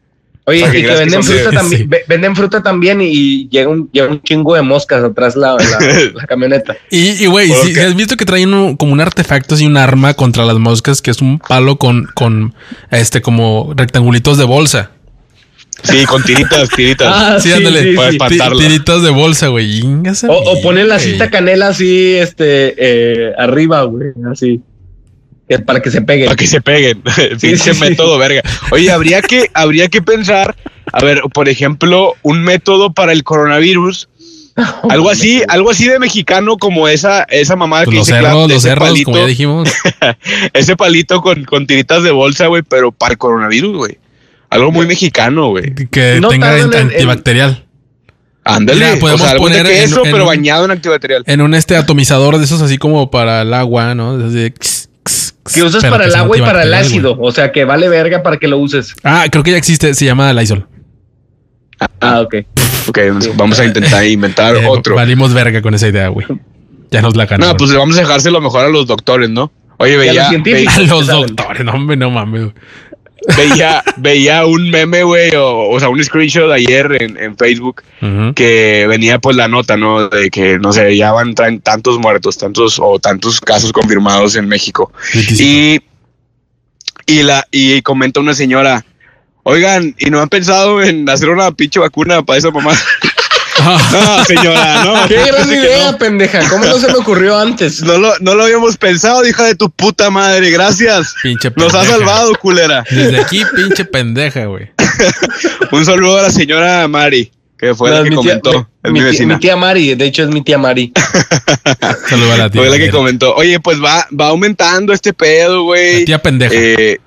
Oye, 0.46 0.66
y 0.66 0.82
que 0.82 0.94
venden 0.94 1.22
fruta 1.22 1.50
también, 1.50 1.90
venden 2.08 2.34
fruta 2.34 2.62
también 2.62 3.02
y 3.02 3.50
llega 3.50 3.68
un, 3.68 3.90
llega 3.92 4.08
un 4.08 4.22
chingo 4.22 4.54
de 4.54 4.62
moscas 4.62 5.04
atrás 5.04 5.36
la, 5.36 5.56
la, 5.56 6.24
camioneta. 6.26 6.74
Y, 6.90 7.26
güey, 7.26 7.52
si, 7.52 7.78
has 7.78 7.94
visto 7.94 8.16
que 8.16 8.24
traen 8.24 8.76
como 8.76 8.94
un 8.94 9.00
artefacto 9.00 9.56
así, 9.56 9.66
un 9.66 9.76
arma 9.76 10.14
contra 10.14 10.46
las 10.46 10.56
moscas, 10.56 11.02
que 11.02 11.10
es 11.10 11.20
un 11.20 11.38
palo 11.38 11.76
con, 11.76 12.08
con 12.14 12.54
este 12.90 13.20
como 13.20 13.74
rectangulitos 13.76 14.38
de 14.38 14.44
bolsa. 14.44 14.92
Sí, 15.82 16.04
con 16.06 16.22
tiritas, 16.22 16.68
tiritas. 16.70 17.08
Ah, 17.10 17.38
sí, 17.40 17.52
ándale. 17.52 17.94
para 18.18 18.50
Tiritas 18.50 19.02
de 19.02 19.10
bolsa, 19.10 19.48
güey. 19.48 19.82
O, 20.28 20.32
o 20.32 20.60
poner 20.60 20.86
la 20.86 20.98
cinta 20.98 21.30
canela 21.30 21.68
así, 21.68 22.14
este, 22.14 22.74
eh, 22.76 23.32
arriba, 23.38 23.82
güey, 23.84 24.08
así. 24.30 24.60
Para 25.64 25.80
que 25.80 25.90
se 25.90 26.02
peguen. 26.02 26.26
Para 26.26 26.36
que 26.36 26.46
se 26.46 26.60
peguen. 26.60 27.02
Sí, 27.38 27.48
Pinche 27.48 27.74
método, 27.74 28.18
verga. 28.18 28.42
Oye, 28.70 28.90
habría 28.90 29.22
que, 29.22 29.50
habría 29.54 29.88
que 29.88 30.02
pensar, 30.02 30.56
a 30.92 31.04
ver, 31.04 31.22
por 31.32 31.48
ejemplo, 31.48 32.14
un 32.22 32.42
método 32.42 32.92
para 32.92 33.12
el 33.12 33.24
coronavirus. 33.24 34.08
algo 34.90 35.08
así, 35.08 35.42
algo 35.48 35.70
así 35.70 35.86
de 35.86 36.00
mexicano 36.00 36.56
como 36.56 36.88
esa, 36.88 37.22
esa 37.24 37.54
mamada 37.54 37.84
pues 37.84 37.94
que 37.94 37.98
los 37.98 38.06
cerros, 38.08 38.50
los 38.50 38.62
cerros, 38.62 39.02
como 39.04 39.16
ya 39.16 39.26
dijimos. 39.26 39.68
ese 40.52 40.76
palito 40.76 41.22
con, 41.22 41.44
con 41.44 41.66
tiritas 41.66 42.02
de 42.02 42.10
bolsa, 42.10 42.48
güey, 42.48 42.62
pero 42.62 42.90
para 42.90 43.12
el 43.12 43.18
coronavirus, 43.18 43.76
güey. 43.76 43.98
Algo 44.50 44.72
muy 44.72 44.86
mexicano, 44.86 45.50
güey. 45.50 45.74
Que 45.90 46.20
tenga 46.28 46.54
antibacterial. 46.54 47.64
Ándale, 48.44 48.96
podemos 48.96 49.34
poner 49.34 49.66
eso, 49.66 50.02
pero 50.04 50.24
bañado 50.24 50.64
en 50.64 50.70
antibacterial. 50.70 51.22
En 51.26 51.40
un 51.42 51.54
este 51.54 51.76
atomizador 51.76 52.38
de 52.38 52.44
esos 52.44 52.62
así 52.62 52.78
como 52.78 53.10
para 53.10 53.42
el 53.42 53.52
agua, 53.52 53.94
¿no? 53.94 54.18
que 55.54 55.62
usas 55.62 55.84
para 55.84 56.04
el 56.06 56.14
agua 56.14 56.36
y 56.36 56.40
para 56.40 56.62
el 56.62 56.74
ácido. 56.74 57.16
O 57.20 57.32
sea, 57.32 57.52
que 57.52 57.64
vale 57.64 57.88
verga 57.88 58.22
para 58.22 58.38
que 58.38 58.48
lo 58.48 58.58
uses. 58.58 58.94
Ah, 59.02 59.26
creo 59.30 59.42
que 59.42 59.52
ya 59.52 59.56
existe. 59.56 59.94
Se 59.94 60.04
llama 60.04 60.32
Lysol. 60.32 60.66
Ah, 62.00 62.20
ok. 62.20 62.34
Ok, 62.88 62.98
vamos 63.34 63.60
a 63.60 63.64
intentar 63.64 64.06
inventar 64.06 64.56
eh, 64.62 64.66
otro. 64.66 64.94
Valimos 64.94 65.32
verga 65.32 65.62
con 65.62 65.74
esa 65.74 65.88
idea, 65.88 66.08
güey. 66.08 66.26
Ya 66.90 67.02
nos 67.02 67.16
la 67.16 67.26
ganamos. 67.26 67.54
No, 67.54 67.56
pues 67.56 67.74
vamos 67.74 67.96
a 67.98 68.00
dejárselo 68.00 68.40
mejor 68.40 68.64
a 68.64 68.68
los 68.68 68.86
doctores, 68.86 69.28
¿no? 69.30 69.52
Oye, 69.78 69.96
veía. 69.96 70.28
A 70.28 70.80
los, 70.80 71.06
doctores, 71.06 71.64
no, 71.64 71.72
hombre, 71.72 71.96
no 71.96 72.10
mames 72.10 72.52
veía, 73.36 73.82
veía 73.96 74.46
un 74.46 74.70
meme, 74.70 75.02
güey, 75.02 75.34
o, 75.34 75.68
o, 75.68 75.80
sea, 75.80 75.88
un 75.88 76.02
screenshot 76.02 76.50
ayer 76.50 77.02
en, 77.02 77.16
en 77.16 77.36
Facebook 77.36 77.82
que 78.34 78.86
venía 78.88 79.18
pues 79.18 79.36
la 79.36 79.48
nota, 79.48 79.76
¿no? 79.76 80.08
De 80.08 80.30
que, 80.30 80.58
no 80.58 80.72
sé, 80.72 80.96
ya 80.96 81.12
van, 81.12 81.34
traen 81.34 81.60
tantos 81.60 81.98
muertos, 81.98 82.38
tantos 82.38 82.78
o 82.80 82.98
tantos 82.98 83.40
casos 83.40 83.72
confirmados 83.72 84.36
en 84.36 84.48
México. 84.48 84.92
Y, 85.14 85.80
y, 87.06 87.22
la, 87.22 87.46
y 87.50 87.82
comenta 87.82 88.20
una 88.20 88.34
señora, 88.34 88.84
oigan, 89.42 89.94
¿y 89.98 90.10
no 90.10 90.20
han 90.20 90.28
pensado 90.28 90.82
en 90.82 91.08
hacer 91.08 91.30
una 91.30 91.50
pinche 91.52 91.80
vacuna 91.80 92.22
para 92.22 92.38
esa 92.38 92.50
mamá? 92.50 92.72
No, 93.64 94.24
señora, 94.24 94.84
no. 94.84 95.08
Qué 95.08 95.16
gran 95.16 95.48
idea, 95.48 95.96
pendeja. 95.98 96.48
¿Cómo 96.48 96.64
no 96.64 96.78
se 96.78 96.88
me 96.88 96.94
ocurrió 96.94 97.38
antes? 97.38 97.82
No 97.82 97.98
lo, 97.98 98.12
no 98.20 98.34
lo 98.34 98.44
habíamos 98.44 98.76
pensado, 98.76 99.26
hija 99.26 99.44
de 99.44 99.54
tu 99.54 99.70
puta 99.70 100.10
madre. 100.10 100.50
Gracias. 100.50 101.14
Pinche 101.22 101.52
Nos 101.56 101.74
ha 101.74 101.84
salvado, 101.84 102.34
culera. 102.36 102.84
Desde 102.90 103.20
aquí, 103.20 103.42
pinche 103.54 103.84
pendeja, 103.84 104.46
güey. 104.46 104.70
Un 105.72 105.84
saludo 105.84 106.18
a 106.18 106.22
la 106.22 106.30
señora 106.30 106.86
Mari, 106.88 107.30
que 107.56 107.74
fue 107.74 107.90
la 107.90 108.02
que 108.02 108.14
comentó. 108.14 108.68
es 108.82 108.92
mi, 108.92 109.00
vecina. 109.00 109.34
mi, 109.34 109.40
tía 109.40 109.56
Mari, 109.56 109.94
de 109.94 110.04
hecho 110.06 110.22
es 110.22 110.28
mi 110.28 110.42
tía 110.42 110.58
Mari. 110.58 110.92
Saludos 112.08 112.32
a 112.32 112.36
la 112.36 112.50
tía. 112.50 112.62
Fue 112.62 112.70
la 112.70 112.78
que 112.78 112.90
comentó. 112.90 113.34
Oye, 113.34 113.60
pues 113.60 113.82
va, 113.82 114.06
va 114.18 114.28
aumentando 114.28 114.92
este 114.92 115.12
pedo, 115.12 115.62
güey. 115.64 116.04
tía 116.04 116.20
pendeja. 116.20 116.54
Eh, 116.54 117.00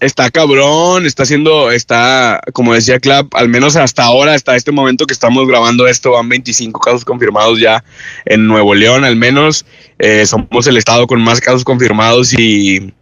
está 0.00 0.30
cabrón, 0.30 1.06
está 1.06 1.22
haciendo, 1.22 1.70
está, 1.70 2.40
como 2.52 2.74
decía 2.74 3.00
Clap, 3.00 3.34
al 3.34 3.48
menos 3.48 3.76
hasta 3.76 4.04
ahora, 4.04 4.34
hasta 4.34 4.56
este 4.56 4.72
momento 4.72 5.06
que 5.06 5.14
estamos 5.14 5.46
grabando 5.46 5.86
esto, 5.86 6.12
van 6.12 6.28
25 6.28 6.80
casos 6.80 7.04
confirmados 7.04 7.58
ya 7.58 7.82
en 8.24 8.46
Nuevo 8.46 8.74
León, 8.74 9.04
al 9.04 9.16
menos. 9.16 9.64
Eh, 9.98 10.26
somos 10.26 10.66
el 10.66 10.76
estado 10.76 11.06
con 11.06 11.22
más 11.22 11.40
casos 11.40 11.64
confirmados 11.64 12.34
y 12.34 12.92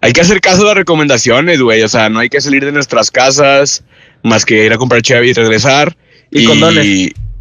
hay 0.00 0.12
que 0.12 0.20
hacer 0.20 0.40
caso 0.40 0.62
a 0.62 0.66
las 0.66 0.74
recomendaciones, 0.76 1.60
güey. 1.60 1.82
O 1.82 1.88
sea, 1.88 2.08
no 2.08 2.20
hay 2.20 2.28
que 2.28 2.40
salir 2.40 2.64
de 2.64 2.72
nuestras 2.72 3.10
casas 3.10 3.84
más 4.22 4.44
que 4.44 4.66
ir 4.66 4.72
a 4.72 4.78
comprar 4.78 5.02
Chevy 5.02 5.30
y 5.30 5.32
regresar. 5.32 5.96
Y, 6.30 6.44
condones. 6.44 6.86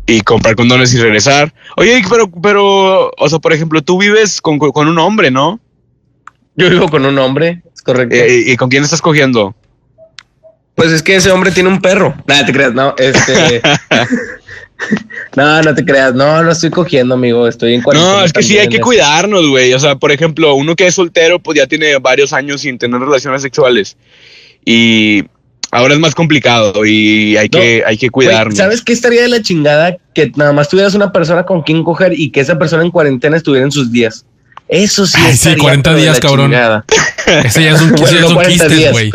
Y, 0.07 0.21
comprar 0.21 0.55
condones 0.55 0.93
y 0.93 0.99
regresar. 0.99 1.53
Oye, 1.77 2.01
pero, 2.09 2.31
pero, 2.31 3.11
o 3.15 3.29
sea, 3.29 3.39
por 3.39 3.53
ejemplo, 3.53 3.81
tú 3.81 3.99
vives 3.99 4.41
con, 4.41 4.57
con 4.57 4.87
un 4.87 4.97
hombre, 4.97 5.29
¿no? 5.29 5.59
Yo 6.59 6.69
vivo 6.69 6.89
con 6.89 7.05
un 7.05 7.17
hombre 7.17 7.61
correcto. 7.83 8.15
Eh, 8.15 8.43
¿Y 8.47 8.57
con 8.57 8.69
quién 8.69 8.83
estás 8.83 9.01
cogiendo? 9.01 9.55
Pues 10.75 10.91
es 10.91 11.01
que 11.01 11.15
ese 11.15 11.31
hombre 11.31 11.51
tiene 11.51 11.69
un 11.69 11.81
perro. 11.81 12.13
Nada, 12.27 12.45
te 12.45 12.51
creas, 12.51 12.73
no, 12.73 12.95
este. 12.97 13.61
no, 15.35 15.61
no 15.61 15.73
te 15.73 15.85
creas, 15.85 16.13
no, 16.13 16.43
no 16.43 16.51
estoy 16.51 16.69
cogiendo, 16.69 17.15
amigo, 17.15 17.47
estoy 17.47 17.75
en 17.75 17.83
No, 17.93 18.23
es 18.23 18.33
que 18.33 18.43
sí 18.43 18.57
hay 18.57 18.67
que 18.67 18.79
cuidarnos, 18.79 19.47
güey. 19.47 19.73
O 19.73 19.79
sea, 19.79 19.95
por 19.95 20.11
ejemplo, 20.11 20.53
uno 20.55 20.75
que 20.75 20.87
es 20.87 20.95
soltero, 20.95 21.39
pues 21.39 21.57
ya 21.57 21.67
tiene 21.67 21.97
varios 21.97 22.33
años 22.33 22.61
sin 22.61 22.77
tener 22.77 22.99
relaciones 22.99 23.41
sexuales. 23.41 23.97
Y 24.65 25.23
ahora 25.71 25.93
es 25.93 25.99
más 25.99 26.15
complicado 26.15 26.85
y 26.85 27.37
hay 27.37 27.49
que, 27.49 27.83
hay 27.85 27.97
que 27.97 28.09
cuidarnos. 28.09 28.57
¿Sabes 28.57 28.81
qué 28.81 28.93
estaría 28.93 29.21
de 29.21 29.29
la 29.29 29.41
chingada? 29.41 29.97
Que 30.13 30.31
nada 30.35 30.53
más 30.53 30.69
tuvieras 30.69 30.93
una 30.93 31.11
persona 31.11 31.45
con 31.45 31.61
quien 31.61 31.83
coger 31.83 32.17
y 32.17 32.31
que 32.31 32.41
esa 32.41 32.57
persona 32.59 32.83
en 32.83 32.91
cuarentena 32.91 33.37
estuviera 33.37 33.65
en 33.65 33.71
sus 33.71 33.91
días. 33.91 34.25
Eso 34.69 35.07
sí. 35.07 35.17
Ay, 35.19 35.35
sí, 35.35 35.57
40 35.57 35.95
días, 35.95 36.19
cabrón. 36.19 36.53
Ese 36.53 37.63
ya 37.63 37.71
es 37.71 37.81
un, 37.81 37.93
quiste, 38.47 38.91
güey. 38.91 39.11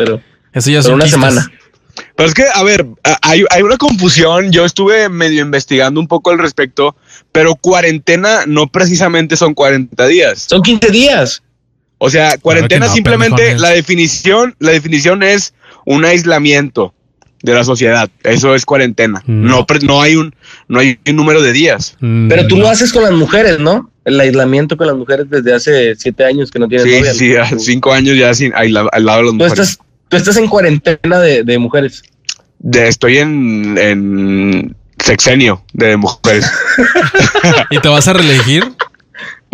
Eso 0.53 0.69
ya 0.69 0.79
es 0.79 0.85
una 0.85 1.07
semana. 1.07 1.49
Pero 2.15 2.27
es 2.27 2.35
que, 2.35 2.43
a 2.53 2.61
ver, 2.63 2.85
hay, 3.21 3.45
hay, 3.49 3.61
una 3.61 3.77
confusión. 3.77 4.51
Yo 4.51 4.65
estuve 4.65 5.07
medio 5.07 5.41
investigando 5.41 5.99
un 5.99 6.07
poco 6.07 6.31
al 6.31 6.39
respecto, 6.39 6.95
pero 7.31 7.55
cuarentena 7.55 8.43
no 8.45 8.67
precisamente 8.67 9.37
son 9.37 9.53
40 9.53 10.07
días. 10.07 10.45
Son 10.49 10.61
15 10.61 10.91
días. 10.91 11.41
O 11.97 12.09
sea, 12.09 12.37
cuarentena 12.37 12.89
simplemente 12.89 13.57
la 13.57 13.69
definición, 13.69 14.55
la 14.59 14.71
definición 14.71 15.23
es 15.23 15.53
un 15.85 16.03
aislamiento 16.03 16.93
de 17.41 17.53
la 17.53 17.63
sociedad. 17.63 18.09
Eso 18.23 18.55
es 18.55 18.65
cuarentena. 18.65 19.23
No, 19.27 19.65
no 19.83 20.01
hay 20.01 20.15
un, 20.15 20.33
no 20.67 20.79
hay 20.79 20.99
un 21.07 21.15
número 21.15 21.41
de 21.41 21.51
días. 21.53 21.95
Mm, 21.99 22.27
Pero 22.27 22.47
tú 22.47 22.57
lo 22.57 22.67
haces 22.67 22.91
con 22.91 23.03
las 23.03 23.13
mujeres, 23.13 23.59
¿no? 23.59 23.89
El 24.03 24.19
aislamiento 24.19 24.77
con 24.77 24.87
las 24.87 24.95
mujeres 24.95 25.29
desde 25.29 25.53
hace 25.53 25.95
siete 25.95 26.25
años 26.25 26.51
que 26.51 26.59
no 26.59 26.67
tienes 26.67 26.85
sí, 26.85 27.29
novia. 27.29 27.45
Sí, 27.47 27.55
cinco 27.59 27.93
años 27.93 28.17
ya 28.17 28.33
sin, 28.33 28.53
al, 28.53 28.73
lado 28.73 28.89
de 28.93 29.01
las 29.01 29.19
¿Tú 29.19 29.33
mujeres. 29.33 29.51
Estás, 29.51 29.79
tú 30.09 30.17
estás 30.17 30.37
en 30.37 30.47
cuarentena 30.47 31.19
de, 31.19 31.43
de 31.43 31.57
mujeres. 31.57 32.03
De, 32.59 32.87
estoy 32.87 33.17
en, 33.17 33.77
en 33.77 34.75
sexenio 34.99 35.63
de 35.73 35.97
mujeres. 35.97 36.51
¿Y 37.71 37.79
te 37.79 37.87
vas 37.87 38.07
a 38.07 38.13
reelegir? 38.13 38.63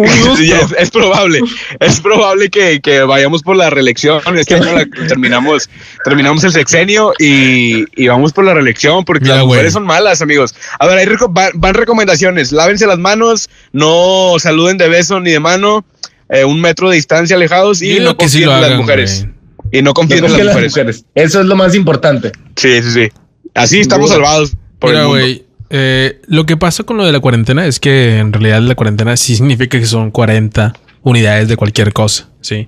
Es, 0.03 0.91
probable, 0.91 1.39
es 1.79 1.99
probable 1.99 2.49
que, 2.49 3.01
vayamos 3.03 3.41
por 3.43 3.55
la 3.55 3.69
reelección. 3.69 4.21
Este 4.37 4.59
terminamos, 5.07 5.69
terminamos 6.03 6.43
el 6.43 6.51
sexenio 6.51 7.13
y, 7.19 8.07
vamos 8.07 8.33
por 8.33 8.45
la 8.45 8.53
reelección 8.53 9.05
porque 9.05 9.27
las 9.27 9.45
mujeres 9.45 9.73
son 9.73 9.85
malas, 9.85 10.21
amigos. 10.21 10.55
A 10.79 10.87
ver, 10.87 11.17
van, 11.29 11.73
recomendaciones. 11.73 12.51
Lávense 12.51 12.87
las 12.87 12.99
manos, 12.99 13.49
no 13.71 14.35
saluden 14.39 14.77
de 14.77 14.87
beso 14.87 15.19
ni 15.19 15.31
de 15.31 15.39
mano, 15.39 15.85
eh, 16.29 16.43
un 16.45 16.61
metro 16.61 16.89
de 16.89 16.95
distancia 16.95 17.35
alejados 17.35 17.81
y 17.81 17.99
no 17.99 18.15
confíen 18.17 18.49
en 18.49 18.61
las 18.61 18.77
mujeres. 18.77 19.27
Y 19.71 19.81
no 19.81 19.93
confíen 19.93 20.25
en 20.25 20.45
las, 20.45 20.55
mujeres. 20.55 21.05
Eso 21.15 21.39
es 21.39 21.45
lo 21.45 21.55
más 21.55 21.75
importante. 21.75 22.31
Sí, 22.55 22.81
sí, 22.83 22.91
sí. 22.91 23.09
Así 23.53 23.79
estamos 23.79 24.09
salvados. 24.09 24.53
Por 24.79 24.95
el 24.95 25.45
eh, 25.73 26.21
lo 26.27 26.45
que 26.45 26.57
pasa 26.57 26.83
con 26.83 26.97
lo 26.97 27.05
de 27.05 27.13
la 27.13 27.21
cuarentena 27.21 27.65
es 27.65 27.79
que 27.79 28.19
en 28.19 28.33
realidad 28.33 28.61
la 28.61 28.75
cuarentena 28.75 29.15
sí 29.15 29.37
significa 29.37 29.79
que 29.79 29.85
son 29.85 30.11
40 30.11 30.73
unidades 31.01 31.47
de 31.47 31.55
cualquier 31.55 31.93
cosa, 31.93 32.27
¿sí? 32.41 32.67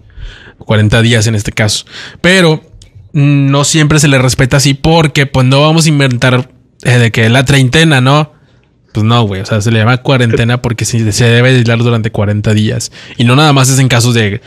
40 0.60 1.02
días 1.02 1.28
en 1.28 1.36
este 1.36 1.52
caso. 1.52 1.86
Pero 2.22 2.64
no 3.12 3.66
siempre 3.66 4.00
se 4.00 4.08
le 4.08 4.18
respeta 4.20 4.58
así 4.58 4.74
porque 4.74 5.26
pues 5.26 5.46
no 5.46 5.62
vamos 5.62 5.86
a 5.86 5.90
inventar 5.90 6.50
eh, 6.84 6.98
de 6.98 7.12
que 7.12 7.28
la 7.30 7.44
treintena, 7.44 8.00
¿no? 8.00 8.32
Pues 8.94 9.06
no, 9.06 9.24
güey. 9.24 9.42
O 9.42 9.46
sea, 9.46 9.60
se 9.60 9.72
le 9.72 9.80
llama 9.80 9.98
cuarentena 9.98 10.62
porque 10.62 10.86
se, 10.86 11.04
debe 11.04 11.50
aislar 11.50 11.80
durante 11.80 12.10
40 12.10 12.54
días. 12.54 12.92
Y 13.18 13.26
no 13.26 13.36
nada 13.36 13.52
más 13.52 13.68
es 13.70 13.80
en 13.80 13.90
casos 13.90 14.14
de, 14.14 14.40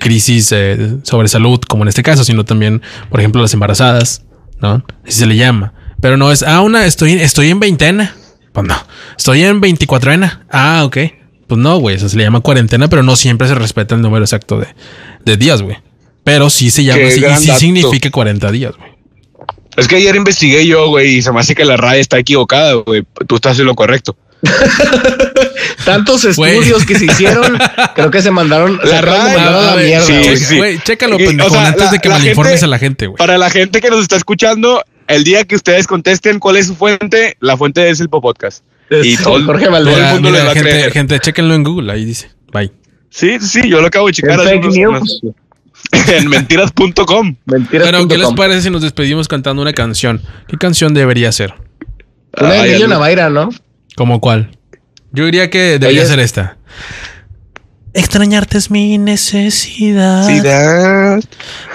crisis 0.00 0.50
eh, 0.50 0.96
sobre 1.04 1.28
salud, 1.28 1.60
como 1.68 1.84
en 1.84 1.88
este 1.88 2.02
caso, 2.02 2.24
sino 2.24 2.44
también, 2.44 2.82
por 3.08 3.20
ejemplo, 3.20 3.40
las 3.40 3.54
embarazadas, 3.54 4.24
¿no? 4.60 4.84
Así 5.06 5.20
se 5.20 5.26
le 5.26 5.36
llama. 5.36 5.74
Pero 6.00 6.16
no 6.16 6.32
es, 6.32 6.42
ah, 6.42 6.60
una, 6.60 6.86
estoy, 6.86 7.12
estoy 7.12 7.50
en 7.50 7.60
veintena. 7.60 8.14
Pues 8.52 8.66
no. 8.66 8.76
Estoy 9.16 9.42
en 9.42 9.60
veinticuatroena. 9.60 10.46
Ah, 10.50 10.82
ok. 10.84 10.96
Pues 11.46 11.60
no, 11.60 11.78
güey. 11.78 11.96
Eso 11.96 12.08
se 12.08 12.16
le 12.16 12.24
llama 12.24 12.40
cuarentena, 12.40 12.88
pero 12.88 13.02
no 13.02 13.16
siempre 13.16 13.48
se 13.48 13.54
respeta 13.54 13.94
el 13.94 14.02
número 14.02 14.24
exacto 14.24 14.58
de, 14.58 14.68
de 15.24 15.36
días, 15.36 15.62
güey. 15.62 15.78
Pero 16.24 16.50
sí 16.50 16.70
se 16.70 16.84
llama 16.84 17.06
así 17.06 17.24
y 17.24 17.36
sí 17.36 17.50
significa 17.58 18.10
40 18.10 18.50
días, 18.52 18.76
güey. 18.76 18.90
Es 19.76 19.88
que 19.88 19.96
ayer 19.96 20.14
investigué 20.16 20.66
yo, 20.66 20.88
güey, 20.88 21.16
y 21.16 21.22
se 21.22 21.32
me 21.32 21.40
hace 21.40 21.54
que 21.54 21.64
la 21.64 21.76
RAE 21.76 22.00
está 22.00 22.18
equivocada, 22.18 22.74
güey. 22.74 23.04
Tú 23.26 23.36
estás 23.36 23.58
en 23.58 23.66
lo 23.66 23.74
correcto. 23.74 24.16
Tantos 25.84 26.24
estudios 26.24 26.84
que 26.84 26.98
se 26.98 27.04
hicieron, 27.06 27.58
creo 27.94 28.10
que 28.10 28.22
se 28.22 28.30
mandaron 28.30 28.80
la 28.82 29.00
RAE 29.00 29.34
la 29.36 29.76
mierda. 29.76 30.06
Sí, 30.06 30.36
sí, 30.36 30.56
Güey, 30.56 30.78
chécalo, 30.80 31.18
pendejo, 31.18 31.58
antes 31.58 31.90
de 31.90 31.98
que 31.98 32.08
malinformes 32.08 32.62
a 32.62 32.66
la 32.66 32.78
gente, 32.78 33.06
güey. 33.06 33.16
Para 33.16 33.38
la 33.38 33.50
gente 33.50 33.80
que 33.80 33.90
nos 33.90 34.00
está 34.02 34.16
escuchando, 34.16 34.82
el 35.10 35.24
día 35.24 35.44
que 35.44 35.56
ustedes 35.56 35.86
contesten 35.86 36.38
cuál 36.38 36.56
es 36.56 36.68
su 36.68 36.76
fuente, 36.76 37.36
la 37.40 37.56
fuente 37.56 37.90
es 37.90 38.00
el 38.00 38.08
Podcast. 38.08 38.64
y 38.90 39.16
todo, 39.16 39.44
Jorge 39.44 39.66
todo, 39.66 39.96
el 39.96 40.12
mundo 40.14 40.30
le 40.30 40.38
va 40.38 40.52
gente, 40.52 40.58
a 40.58 40.62
creer. 40.62 40.92
Gente, 40.92 41.20
chéquenlo 41.20 41.54
en 41.54 41.64
Google, 41.64 41.92
ahí 41.92 42.04
dice. 42.04 42.30
Bye. 42.52 42.72
Sí, 43.10 43.38
sí, 43.40 43.68
yo 43.68 43.80
lo 43.80 43.88
acabo 43.88 44.06
de 44.06 44.12
checar. 44.12 44.40
Fake 44.40 44.64
news. 44.66 45.20
en 46.08 46.28
mentiras.com. 46.28 47.36
bueno, 47.46 48.08
¿qué 48.08 48.18
les 48.18 48.32
parece 48.34 48.62
si 48.62 48.70
nos 48.70 48.82
despedimos 48.82 49.28
cantando 49.28 49.62
una 49.62 49.72
canción? 49.72 50.20
¿Qué 50.46 50.56
canción 50.56 50.94
debería 50.94 51.32
ser? 51.32 51.54
Una 52.38 52.62
de 52.62 52.88
Navaira, 52.88 53.30
¿no? 53.30 53.50
¿Como 53.96 54.20
cuál? 54.20 54.50
Yo 55.12 55.24
diría 55.24 55.50
que 55.50 55.78
debería 55.78 56.06
ser 56.06 56.20
esta. 56.20 56.58
Extrañarte 57.92 58.56
es 58.56 58.70
mi 58.70 58.98
necesidad. 58.98 60.28
Necesidad. 60.28 61.18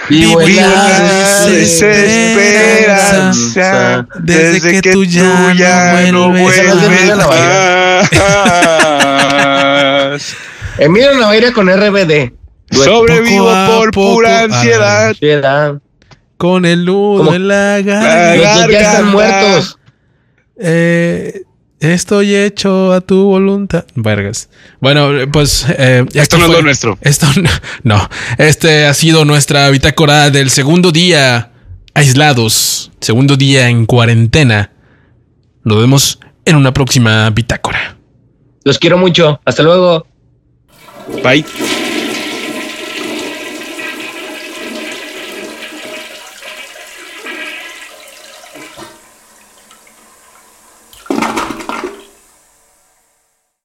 Vivo 0.08 0.40
en 0.40 0.56
la 0.56 1.46
desesperanza 1.46 4.08
desde, 4.20 4.80
que, 4.80 4.92
tú 4.92 5.04
ya, 5.04 6.10
no 6.12 6.30
vuelves. 6.30 6.56
Emilio 10.78 11.18
Navaira 11.18 11.52
con 11.52 11.68
RBD. 11.68 12.32
Sobrevivo 12.70 13.52
por 13.66 13.90
pura 13.90 14.44
ansiedad. 14.44 15.14
Con 16.38 16.64
el 16.64 16.86
nudo 16.86 17.34
en 17.34 17.48
la 17.48 17.82
garganta. 17.82 18.66
Los 18.66 18.70
ya 18.70 18.80
están 18.80 19.08
muertos. 19.08 19.78
Eh, 20.58 21.42
estoy 21.80 22.34
hecho 22.34 22.92
a 22.92 23.00
tu 23.00 23.24
voluntad. 23.24 23.84
Vergas. 23.94 24.48
Bueno, 24.80 25.10
pues. 25.32 25.66
Eh, 25.68 26.04
esto 26.14 26.38
no 26.38 26.46
es 26.46 26.50
lo 26.52 26.62
nuestro. 26.62 26.98
Esto 27.00 27.26
no, 27.82 28.08
Este 28.38 28.86
ha 28.86 28.94
sido 28.94 29.24
nuestra 29.24 29.68
bitácora 29.70 30.30
del 30.30 30.50
segundo 30.50 30.92
día 30.92 31.52
aislados. 31.94 32.92
Segundo 33.00 33.36
día 33.36 33.68
en 33.68 33.86
cuarentena. 33.86 34.72
Nos 35.64 35.78
vemos 35.80 36.20
en 36.44 36.56
una 36.56 36.72
próxima 36.72 37.28
bitácora. 37.30 37.96
Los 38.64 38.78
quiero 38.78 38.98
mucho. 38.98 39.40
Hasta 39.44 39.62
luego. 39.62 40.06
Bye. 41.22 41.44